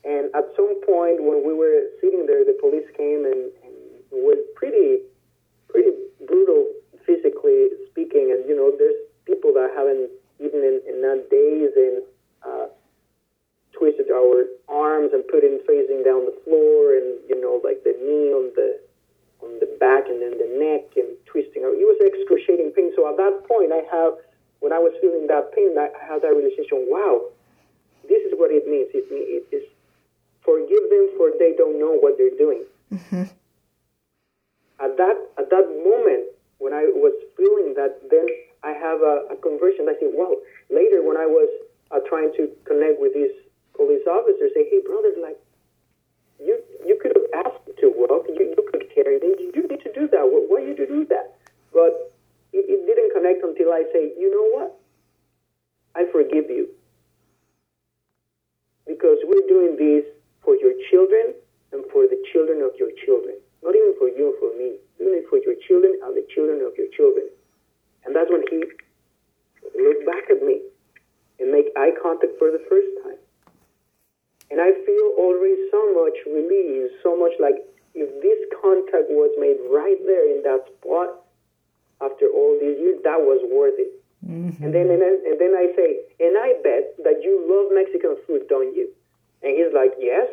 And 0.05 0.29
at 0.35 0.53
some 0.55 0.81
point, 0.85 1.17
when 1.23 1.41
we 1.41 1.53
were 1.53 1.89
sitting 1.99 2.25
there, 2.29 2.45
the 2.45 2.57
police 2.61 2.85
came 2.93 3.25
and, 3.25 3.49
and 3.65 3.73
was 4.11 4.37
pretty 4.55 5.01
pretty 5.69 5.91
brutal 6.27 6.69
physically 7.05 7.73
speaking. 7.89 8.29
And 8.29 8.47
you 8.47 8.55
know, 8.55 8.71
there's 8.77 8.95
people 9.25 9.53
that 9.53 9.73
haven't 9.75 10.11
even 10.39 10.61
in, 10.61 10.81
in 10.85 11.01
days 11.31 11.71
and 11.75 12.03
uh, 12.45 12.67
twisted 13.77 14.09
our 14.11 14.47
arms 14.67 15.11
and 15.13 15.27
put 15.27 15.43
him 15.43 15.59
facing 15.67 16.03
down 16.03 16.25
the 16.25 16.35
floor 16.43 16.95
and 16.95 17.19
you 17.27 17.35
know 17.39 17.59
like 17.63 17.83
the 17.83 17.93
knee 17.99 18.31
on 18.31 18.51
the 18.55 18.79
on 19.43 19.59
the 19.59 19.69
back 19.79 20.07
and 20.07 20.23
then 20.23 20.33
the 20.39 20.49
neck 20.55 20.95
and 20.95 21.11
twisting 21.27 21.61
it 21.61 21.85
was 21.85 21.99
excruciating 22.01 22.71
pain. 22.71 22.91
So 22.95 23.07
at 23.11 23.17
that 23.17 23.43
point 23.47 23.71
i 23.75 23.83
have 23.91 24.15
when 24.63 24.71
i 24.71 24.79
was 24.79 24.95
feeling 25.01 25.27
that 25.27 25.51
pain 25.53 25.75
i 25.77 25.91
had 25.99 26.23
that 26.23 26.33
realization 26.33 26.87
wow 26.87 27.29
this 28.07 28.21
is 28.21 28.37
what 28.37 28.53
it 28.53 28.69
means. 28.69 28.85
It, 28.93 29.05
it 29.09 29.45
is 29.49 29.65
forgive 30.45 30.85
them 30.93 31.09
for 31.17 31.33
they 31.39 31.57
don't 31.57 31.79
know 31.79 31.97
what 31.97 32.17
they're 32.17 32.37
doing. 32.37 32.63
Mm-hmm. 32.93 33.25
at 34.79 34.93
that 34.97 35.17
at 35.41 35.49
that 35.49 35.67
moment 35.81 36.29
when 36.59 36.71
i 36.71 36.85
was 36.85 37.17
feeling 37.35 37.73
that 37.73 37.97
then 38.13 38.27
i 38.63 38.71
have 38.77 39.01
a, 39.01 39.33
a 39.33 39.35
conversion. 39.41 39.89
I 39.89 39.97
said 39.99 40.13
wow 40.13 40.37
later 40.69 41.01
when 41.01 41.17
i 41.17 41.25
was 41.25 41.49
uh, 41.89 41.99
trying 42.07 42.31
to 42.37 42.49
connect 42.65 43.01
with 43.01 43.13
these 43.13 43.33
police 43.75 44.03
officer 44.07 44.49
say, 44.55 44.65
hey, 44.71 44.81
brother, 44.85 45.13
like, 45.21 45.37
you 46.39 46.59
you 46.85 46.99
could 47.01 47.15
have 47.15 47.45
asked 47.45 47.67
to 47.79 47.91
walk, 47.95 48.27
you, 48.27 48.55
you 48.55 48.63
could 48.71 48.87
carry 48.95 49.19
you 49.55 49.67
need 49.67 49.83
to 49.83 49.93
do 49.93 50.07
that. 50.11 50.23
Why 50.23 50.61
you 50.61 50.75
to 50.75 50.87
do 50.87 51.05
that? 51.09 51.35
But 51.71 52.11
it, 52.51 52.65
it 52.67 52.85
didn't 52.87 53.13
connect 53.13 53.43
until 53.43 53.71
I 53.71 53.83
say, 53.91 54.11
you 54.17 54.31
know 54.31 54.47
what? 54.55 54.79
I 55.95 56.05
forgive 56.11 56.49
you. 56.49 56.69
Because 58.87 59.17
we're 59.23 59.47
doing 59.47 59.75
this 59.79 60.05
for 60.43 60.55
your 60.55 60.73
children 60.91 61.33
and 61.71 61.83
for 61.91 62.03
the 62.05 62.19
children 62.31 62.61
of 62.61 62.75
your 62.77 62.91
children. 63.05 63.35
Not 63.63 63.75
even 63.75 63.95
for 63.97 64.07
you 64.07 64.35
for 64.39 64.51
me. 64.59 64.77
Doing 64.99 65.23
it 65.23 65.27
for 65.29 65.39
your 65.39 65.55
children 65.67 65.97
and 66.03 66.15
the 66.15 66.27
children 66.35 66.61
of 66.61 66.77
your 66.77 66.87
children. 66.95 67.25
And 68.05 68.15
that's 68.15 68.29
when 68.29 68.43
he 68.51 68.61
looked 69.73 70.05
back 70.05 70.29
at 70.29 70.43
me 70.43 70.61
and 71.39 71.51
make 71.51 71.67
eye 71.75 71.91
contact 72.01 72.37
for 72.37 72.51
the 72.51 72.61
first 72.69 72.87
time. 73.03 73.04
And 74.51 74.61
I 74.61 74.71
feel 74.85 75.07
already 75.17 75.57
so 75.71 75.81
much 75.97 76.17
release, 76.27 76.91
so 77.01 77.17
much 77.17 77.33
like 77.39 77.65
if 77.95 78.09
this 78.21 78.39
contact 78.61 79.09
was 79.09 79.31
made 79.39 79.57
right 79.71 79.97
there 80.05 80.27
in 80.29 80.43
that 80.43 80.67
spot 80.77 81.25
after 82.03 82.27
all 82.29 82.59
these 82.59 82.77
years, 82.77 82.99
that 83.03 83.17
was 83.17 83.41
worth 83.49 83.79
it. 83.79 83.91
Mm-hmm. 84.21 84.63
And 84.63 84.73
then 84.73 84.89
and 84.91 85.01
then, 85.01 85.15
and 85.25 85.37
then 85.39 85.53
I 85.55 85.71
say, 85.75 86.03
and 86.19 86.37
I 86.37 86.59
bet 86.61 86.97
that 87.03 87.23
you 87.23 87.41
love 87.47 87.73
Mexican 87.73 88.17
food, 88.27 88.45
don't 88.49 88.75
you? 88.75 88.89
And 89.41 89.55
he's 89.57 89.73
like, 89.73 89.93
yes. 89.97 90.27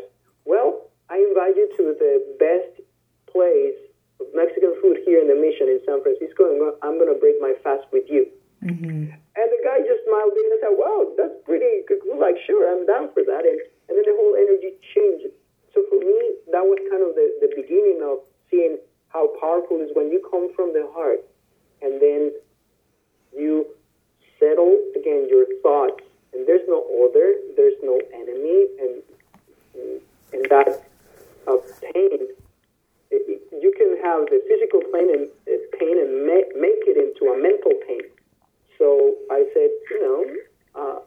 Well, 0.44 0.90
I 1.08 1.22
invite 1.22 1.56
you 1.56 1.68
to 1.76 1.82
the 1.96 2.14
best 2.40 2.82
place 3.30 3.78
of 4.20 4.26
Mexican 4.34 4.74
food 4.82 4.98
here 5.04 5.20
in 5.20 5.28
the 5.28 5.38
Mission 5.38 5.68
in 5.68 5.80
San 5.86 6.02
Francisco, 6.02 6.50
and 6.50 6.60
I'm 6.82 6.98
going 6.98 7.12
to 7.12 7.20
break 7.20 7.40
my 7.40 7.54
fast 7.62 7.86
with 7.92 8.08
you. 8.08 8.26
Mm-hmm. 8.64 9.12
And 9.12 9.46
the 9.48 9.60
guy 9.64 9.80
just 9.82 10.02
smiled 10.06 10.34
and 10.34 10.60
said, 10.60 10.74
wow, 10.78 11.12
that's 11.16 11.38
pretty 11.44 11.82
good. 11.86 12.02
Like, 12.18 12.36
sure, 12.46 12.66
I'm 12.68 12.86
down 12.86 13.10
for 13.12 13.22
that. 13.22 13.42
And 13.44 13.60
and 13.89 13.97
then 13.97 14.05
the 14.07 14.16
whole 14.16 14.35
energy 14.37 14.76
changes. 14.95 15.33
So 15.74 15.85
for 15.89 15.99
me, 15.99 16.37
that 16.53 16.62
was 16.62 16.78
kind 16.91 17.03
of 17.03 17.14
the, 17.14 17.26
the 17.41 17.51
beginning 17.57 18.01
of 18.05 18.20
seeing 18.51 18.78
how 19.09 19.28
powerful 19.41 19.80
is 19.80 19.91
when 19.95 20.11
you 20.11 20.20
come 20.30 20.53
from 20.55 20.72
the 20.72 20.89
heart 20.93 21.24
and 21.80 22.01
then 22.01 22.33
you 23.37 23.66
settle 24.39 24.78
again 24.97 25.26
your 25.28 25.47
thoughts 25.62 26.03
and 26.33 26.47
there's 26.47 26.66
no 26.68 26.85
other, 27.05 27.37
there's 27.57 27.78
no 27.83 28.01
enemy 28.12 28.68
and 28.80 29.03
and 30.33 30.47
that 30.49 30.83
of 31.47 31.61
pain 31.80 32.28
you 33.62 33.72
can 33.76 33.95
have 34.03 34.26
the 34.26 34.43
physical 34.49 34.80
pain 34.93 35.09
and 35.12 35.28
uh, 35.47 35.61
pain 35.78 35.97
and 36.01 36.26
make 36.26 36.83
it 36.89 36.97
into 36.99 37.30
a 37.30 37.37
mental 37.39 37.72
pain. 37.87 38.03
So 38.78 39.14
I 39.30 39.47
said, 39.55 39.70
you 39.91 40.01
know, 40.03 40.20
uh, 40.74 40.99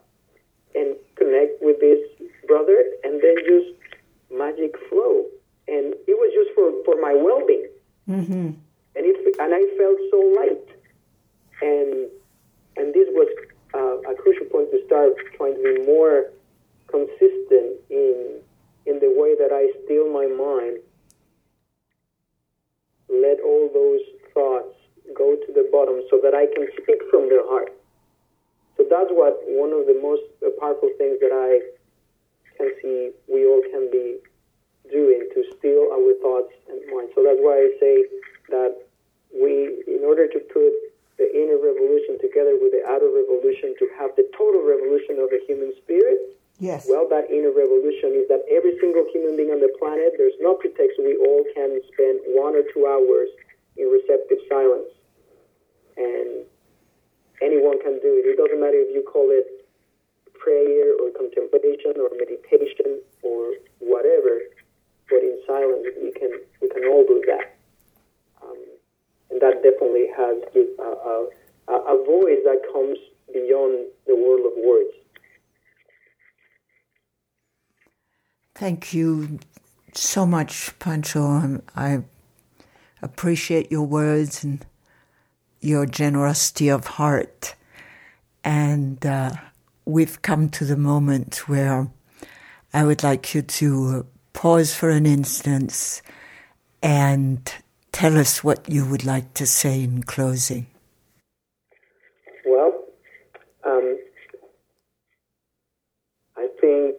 and 0.75 0.95
connect 1.15 1.61
with 1.61 1.79
this 1.79 1.99
brother, 2.47 2.83
and 3.03 3.21
then 3.21 3.35
just 3.45 3.69
magic 4.31 4.75
flow, 4.89 5.25
and 5.67 5.93
it 6.07 6.15
was 6.17 6.31
just 6.33 6.53
for 6.55 6.71
for 6.85 6.99
my 7.01 7.13
well-being, 7.13 7.67
Mm-hmm. 8.09 8.47
and 8.95 9.03
it 9.09 9.35
and 9.39 9.53
I 9.53 9.63
felt 9.77 9.97
so 10.11 10.17
light, 10.39 10.67
and 11.61 12.09
and 12.77 12.93
this 12.93 13.07
was 13.11 13.29
uh, 13.73 14.11
a 14.11 14.15
crucial 14.15 14.45
point 14.47 14.71
to 14.71 14.85
start 14.85 15.13
trying 15.37 15.55
to 15.55 15.63
be 15.63 15.85
more 15.85 16.31
consistent 16.87 17.79
in 17.89 18.39
in 18.85 18.99
the 18.99 19.09
way 19.17 19.35
that 19.35 19.51
I 19.51 19.71
still 19.83 20.11
my 20.13 20.27
mind, 20.27 20.77
let 23.09 23.39
all 23.41 23.69
those 23.73 24.01
thoughts 24.33 24.75
go 25.17 25.35
to 25.35 25.53
the 25.53 25.67
bottom 25.71 26.01
so 26.09 26.19
that 26.21 26.33
I 26.35 26.45
can 26.53 26.67
speak 26.81 27.01
from 27.09 27.29
the 27.29 27.41
heart. 27.49 27.74
So 28.77 28.83
that's 28.89 29.11
what 29.11 29.39
one 29.47 29.71
of 29.71 29.87
the 29.87 29.97
most 30.01 30.23
powerful 30.59 30.91
things 30.97 31.19
that 31.23 31.31
I 31.31 31.63
can 32.57 32.71
see 32.81 33.11
we 33.27 33.47
all 33.47 33.63
can 33.71 33.89
be 33.91 34.19
doing 34.91 35.27
to 35.33 35.39
still 35.57 35.91
our 35.91 36.13
thoughts 36.21 36.53
and 36.69 36.79
mind. 36.91 37.09
So 37.15 37.23
that's 37.23 37.39
why 37.39 37.55
I 37.55 37.69
say 37.79 37.95
that 38.51 38.75
we, 39.33 39.81
in 39.87 40.03
order 40.03 40.27
to 40.27 40.39
put 40.51 40.71
the 41.17 41.27
inner 41.31 41.55
revolution 41.55 42.19
together 42.19 42.59
with 42.59 42.75
the 42.75 42.83
outer 42.87 43.07
revolution 43.07 43.75
to 43.79 43.87
have 43.97 44.11
the 44.19 44.27
total 44.35 44.63
revolution 44.63 45.19
of 45.19 45.31
the 45.31 45.39
human 45.47 45.71
spirit, 45.83 46.35
Yes. 46.59 46.87
well, 46.87 47.07
that 47.09 47.27
inner 47.27 47.51
revolution 47.51 48.15
is 48.15 48.27
that 48.31 48.39
every 48.47 48.79
single 48.79 49.03
human 49.11 49.35
being 49.35 49.51
on 49.51 49.59
the 49.59 49.71
planet, 49.75 50.15
there's 50.15 50.39
no 50.39 50.55
pretext 50.55 50.95
we 50.99 51.19
all 51.19 51.43
can 51.51 51.79
spend 51.91 52.19
one 52.31 52.55
or 52.55 52.63
two 52.71 52.87
hours 52.87 53.27
in 53.75 53.91
receptive 53.91 54.39
silence. 54.47 54.87
And 55.97 56.47
anyone 57.41 57.79
can 57.81 57.99
do 57.99 58.11
it. 58.21 58.25
It 58.27 58.37
doesn't 58.37 58.59
matter 58.59 58.77
if 58.77 58.93
you 58.93 59.03
call 59.03 59.27
it 59.31 59.45
prayer 60.33 60.93
or 61.01 61.09
contemplation 61.17 61.93
or 61.99 62.09
meditation 62.17 63.01
or 63.23 63.53
whatever, 63.79 64.39
but 65.09 65.19
in 65.19 65.39
silence 65.47 65.87
we 66.01 66.11
can 66.11 66.31
we 66.61 66.69
can 66.69 66.85
all 66.85 67.05
do 67.07 67.21
that. 67.27 67.55
Um, 68.43 68.57
and 69.31 69.41
that 69.41 69.63
definitely 69.63 70.07
has 70.15 70.37
a, 70.55 70.81
a, 70.81 71.27
a, 71.67 71.73
a 71.73 72.05
voice 72.05 72.41
that 72.45 72.61
comes 72.71 72.97
beyond 73.33 73.87
the 74.07 74.15
world 74.15 74.45
of 74.45 74.53
words. 74.63 74.93
Thank 78.55 78.93
you 78.93 79.39
so 79.93 80.25
much, 80.25 80.77
Pancho. 80.79 81.21
I'm- 81.25 81.63
I 81.75 82.03
appreciate 83.01 83.71
your 83.71 83.83
words 83.85 84.43
and 84.43 84.65
your 85.65 85.85
generosity 85.85 86.69
of 86.69 86.87
heart. 86.87 87.55
And 88.43 89.03
uh, 89.05 89.31
we've 89.85 90.21
come 90.21 90.49
to 90.49 90.65
the 90.65 90.77
moment 90.77 91.47
where 91.49 91.87
I 92.73 92.83
would 92.83 93.03
like 93.03 93.33
you 93.33 93.41
to 93.41 94.05
pause 94.33 94.73
for 94.73 94.89
an 94.89 95.05
instant 95.05 96.01
and 96.83 97.51
tell 97.91 98.17
us 98.17 98.43
what 98.43 98.69
you 98.69 98.85
would 98.85 99.05
like 99.05 99.33
to 99.35 99.45
say 99.45 99.83
in 99.83 100.03
closing. 100.03 100.67
Well, 102.45 102.73
um, 103.65 103.97
I 106.37 106.47
think 106.59 106.95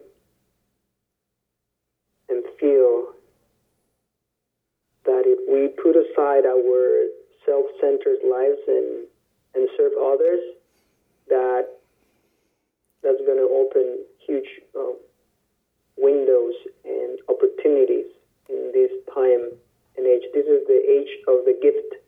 and 2.29 2.43
feel 2.59 3.13
that 5.05 5.23
if 5.25 5.39
we 5.47 5.67
put 5.81 5.95
aside 5.95 6.45
our 6.45 7.05
self-centered 7.47 8.19
lives 8.29 8.61
and 8.67 9.07
and 9.55 9.67
serve 9.77 9.93
others, 9.97 10.43
that 11.29 11.65
that's 13.01 13.21
going 13.25 13.39
to 13.39 13.49
open 13.49 14.03
huge 14.19 14.47
um, 14.75 14.97
windows 15.97 16.53
and 16.85 17.17
opportunities 17.29 18.05
in 18.49 18.71
this 18.73 18.91
time 19.13 19.49
and 19.95 20.05
age. 20.05 20.23
This 20.33 20.45
is 20.45 20.67
the 20.67 20.81
age 20.87 21.09
of 21.27 21.45
the 21.45 21.57
gift, 21.61 22.03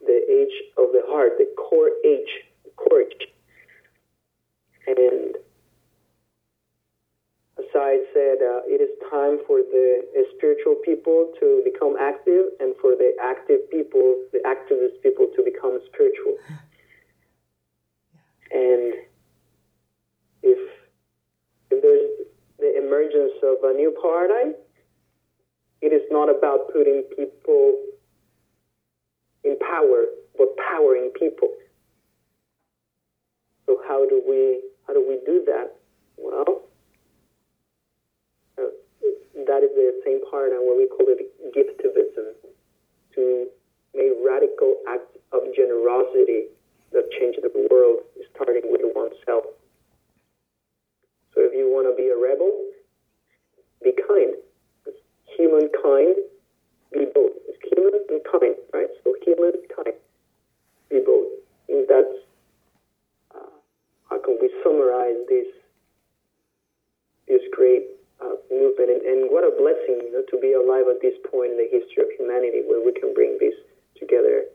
the 0.00 0.20
age 0.30 0.54
of 0.78 0.92
the 0.92 1.02
heart, 1.06 1.32
the 1.38 1.52
core 1.56 1.90
age, 2.06 2.30
courage. 2.76 3.28
And 4.86 5.36
as 7.58 7.66
I 7.74 7.98
said, 8.14 8.38
uh, 8.38 8.62
it 8.66 8.80
is 8.80 8.90
time 9.10 9.38
for 9.46 9.58
the 9.58 10.06
uh, 10.14 10.22
spiritual 10.36 10.76
people 10.84 11.32
to 11.40 11.60
become 11.64 11.96
active 11.98 12.54
and 12.60 12.74
for 12.80 12.94
the 12.94 13.12
active 13.20 13.68
people, 13.70 14.22
the 14.32 14.38
activist 14.46 15.02
people, 15.02 15.26
to 15.34 15.42
become 15.42 15.80
spiritual. 15.92 16.38
And 18.50 18.94
if 20.42 20.58
if 21.70 21.82
there's 21.82 22.28
the 22.58 22.78
emergence 22.78 23.34
of 23.42 23.58
a 23.64 23.74
new 23.74 23.92
paradigm, 24.00 24.54
it 25.82 25.92
is 25.92 26.02
not 26.10 26.30
about 26.30 26.72
putting 26.72 27.02
people 27.16 27.82
in 29.44 29.58
power, 29.58 30.06
but 30.38 30.48
powering 30.56 31.10
people. 31.18 31.48
So 33.66 33.82
how 33.86 34.08
do 34.08 34.22
we 34.26 34.62
how 34.86 34.94
do 34.94 35.04
we 35.06 35.18
do 35.26 35.44
that? 35.46 35.74
Well, 36.16 36.67
that 39.46 39.62
is 39.62 39.70
the 39.74 40.00
same 40.04 40.20
paradigm 40.30 40.66
what 40.66 40.76
we 40.76 40.88
call 40.88 41.06
it 41.08 41.22
giftivism, 41.54 42.34
to 43.14 43.46
make 43.94 44.12
radical 44.24 44.76
acts 44.88 45.14
of 45.32 45.42
generosity 45.54 46.48
that 46.92 47.10
change 47.18 47.36
the 47.42 47.68
world, 47.70 48.00
starting 48.34 48.62
with 48.64 48.80
oneself. 48.94 49.44
So 51.34 51.44
if 51.44 51.52
you 51.52 51.68
want 51.68 51.86
to 51.86 51.94
be 51.94 52.08
a 52.08 52.16
rebel, 52.16 52.50
be 53.82 53.92
kind. 54.08 54.34
Humankind, 55.36 56.16
be 56.92 57.06
both. 57.14 57.36
It's 57.46 57.58
human 57.70 58.00
and 58.08 58.20
kind, 58.24 58.56
right? 58.72 58.88
So 59.04 59.14
human, 59.22 59.52
kind, 59.70 59.94
be 60.90 61.00
both. 61.04 61.28
And 61.68 61.86
that's 61.86 62.16
uh, 63.34 63.54
how 64.10 64.18
can 64.18 64.38
we 64.40 64.50
summarize 64.64 65.20
this 65.28 65.46
this 67.28 67.42
great 67.52 67.84
uh, 68.20 68.36
movement? 68.50 68.90
And, 68.90 69.02
and 69.02 69.20
what 69.30 69.44
a 69.44 69.52
blessing 69.54 70.04
you 70.06 70.12
know, 70.12 70.24
to 70.28 70.36
be 70.40 70.52
alive 70.52 70.86
at 70.90 71.00
this 71.00 71.14
point 71.30 71.52
in 71.54 71.58
the 71.58 71.70
history 71.70 72.02
of 72.04 72.10
humanity, 72.18 72.62
where 72.66 72.84
we 72.84 72.92
can 72.92 73.14
bring 73.14 73.38
this 73.40 73.54
together, 73.98 74.46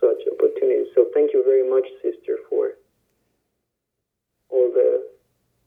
such 0.00 0.22
opportunities. 0.30 0.88
So 0.94 1.06
thank 1.14 1.32
you 1.32 1.42
very 1.44 1.68
much, 1.68 1.86
sister, 2.02 2.38
for 2.48 2.78
all 4.50 4.70
the 4.72 5.06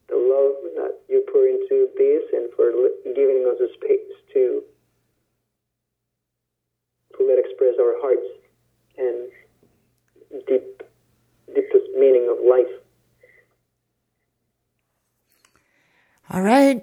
the 0.09 0.19
love 0.19 0.59
that 0.75 0.99
you 1.07 1.23
pour 1.31 1.47
into 1.47 1.87
this 1.97 2.23
and 2.33 2.51
for 2.55 2.71
giving 3.15 3.47
us 3.47 3.57
a 3.61 3.71
space 3.73 4.11
to 4.33 4.61
to 7.17 7.27
let 7.27 7.39
express 7.39 7.75
our 7.79 7.95
hearts 8.03 8.27
and 8.97 9.31
deep 10.47 10.83
deepest 11.55 11.87
meaning 11.97 12.27
of 12.29 12.43
life. 12.45 12.82
All 16.33 16.41
right. 16.41 16.81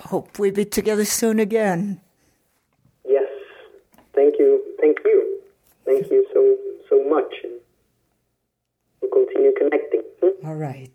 Hope 0.00 0.38
we 0.38 0.50
be 0.50 0.66
together 0.66 1.06
soon 1.06 1.40
again. 1.40 2.02
Yes. 3.08 3.24
Thank 4.14 4.34
you. 4.38 4.60
Thank 4.78 4.98
you. 5.02 5.40
Thank 5.86 6.10
you 6.10 6.26
so 6.34 6.56
so 6.90 7.02
much. 7.08 7.32
And 7.42 7.54
we'll 9.00 9.10
continue 9.10 9.52
connecting. 9.56 10.02
Hmm? 10.20 10.46
All 10.46 10.56
right. 10.56 10.92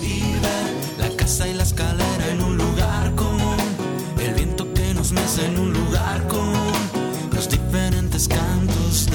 Vive 0.00 0.98
la 1.00 1.16
casa 1.16 1.48
y 1.48 1.54
la 1.54 1.64
escalera 1.64 2.28
en 2.30 2.40
un 2.40 2.56
lugar 2.56 3.12
común, 3.16 3.58
el 4.22 4.34
viento 4.34 4.72
que 4.72 4.94
nos 4.94 5.10
mece 5.12 5.44
en 5.46 5.58
un 5.58 5.72
lugar 5.72 6.24
común, 6.28 6.72
los 7.34 7.48
diferentes 7.50 8.28
caminos 8.28 9.08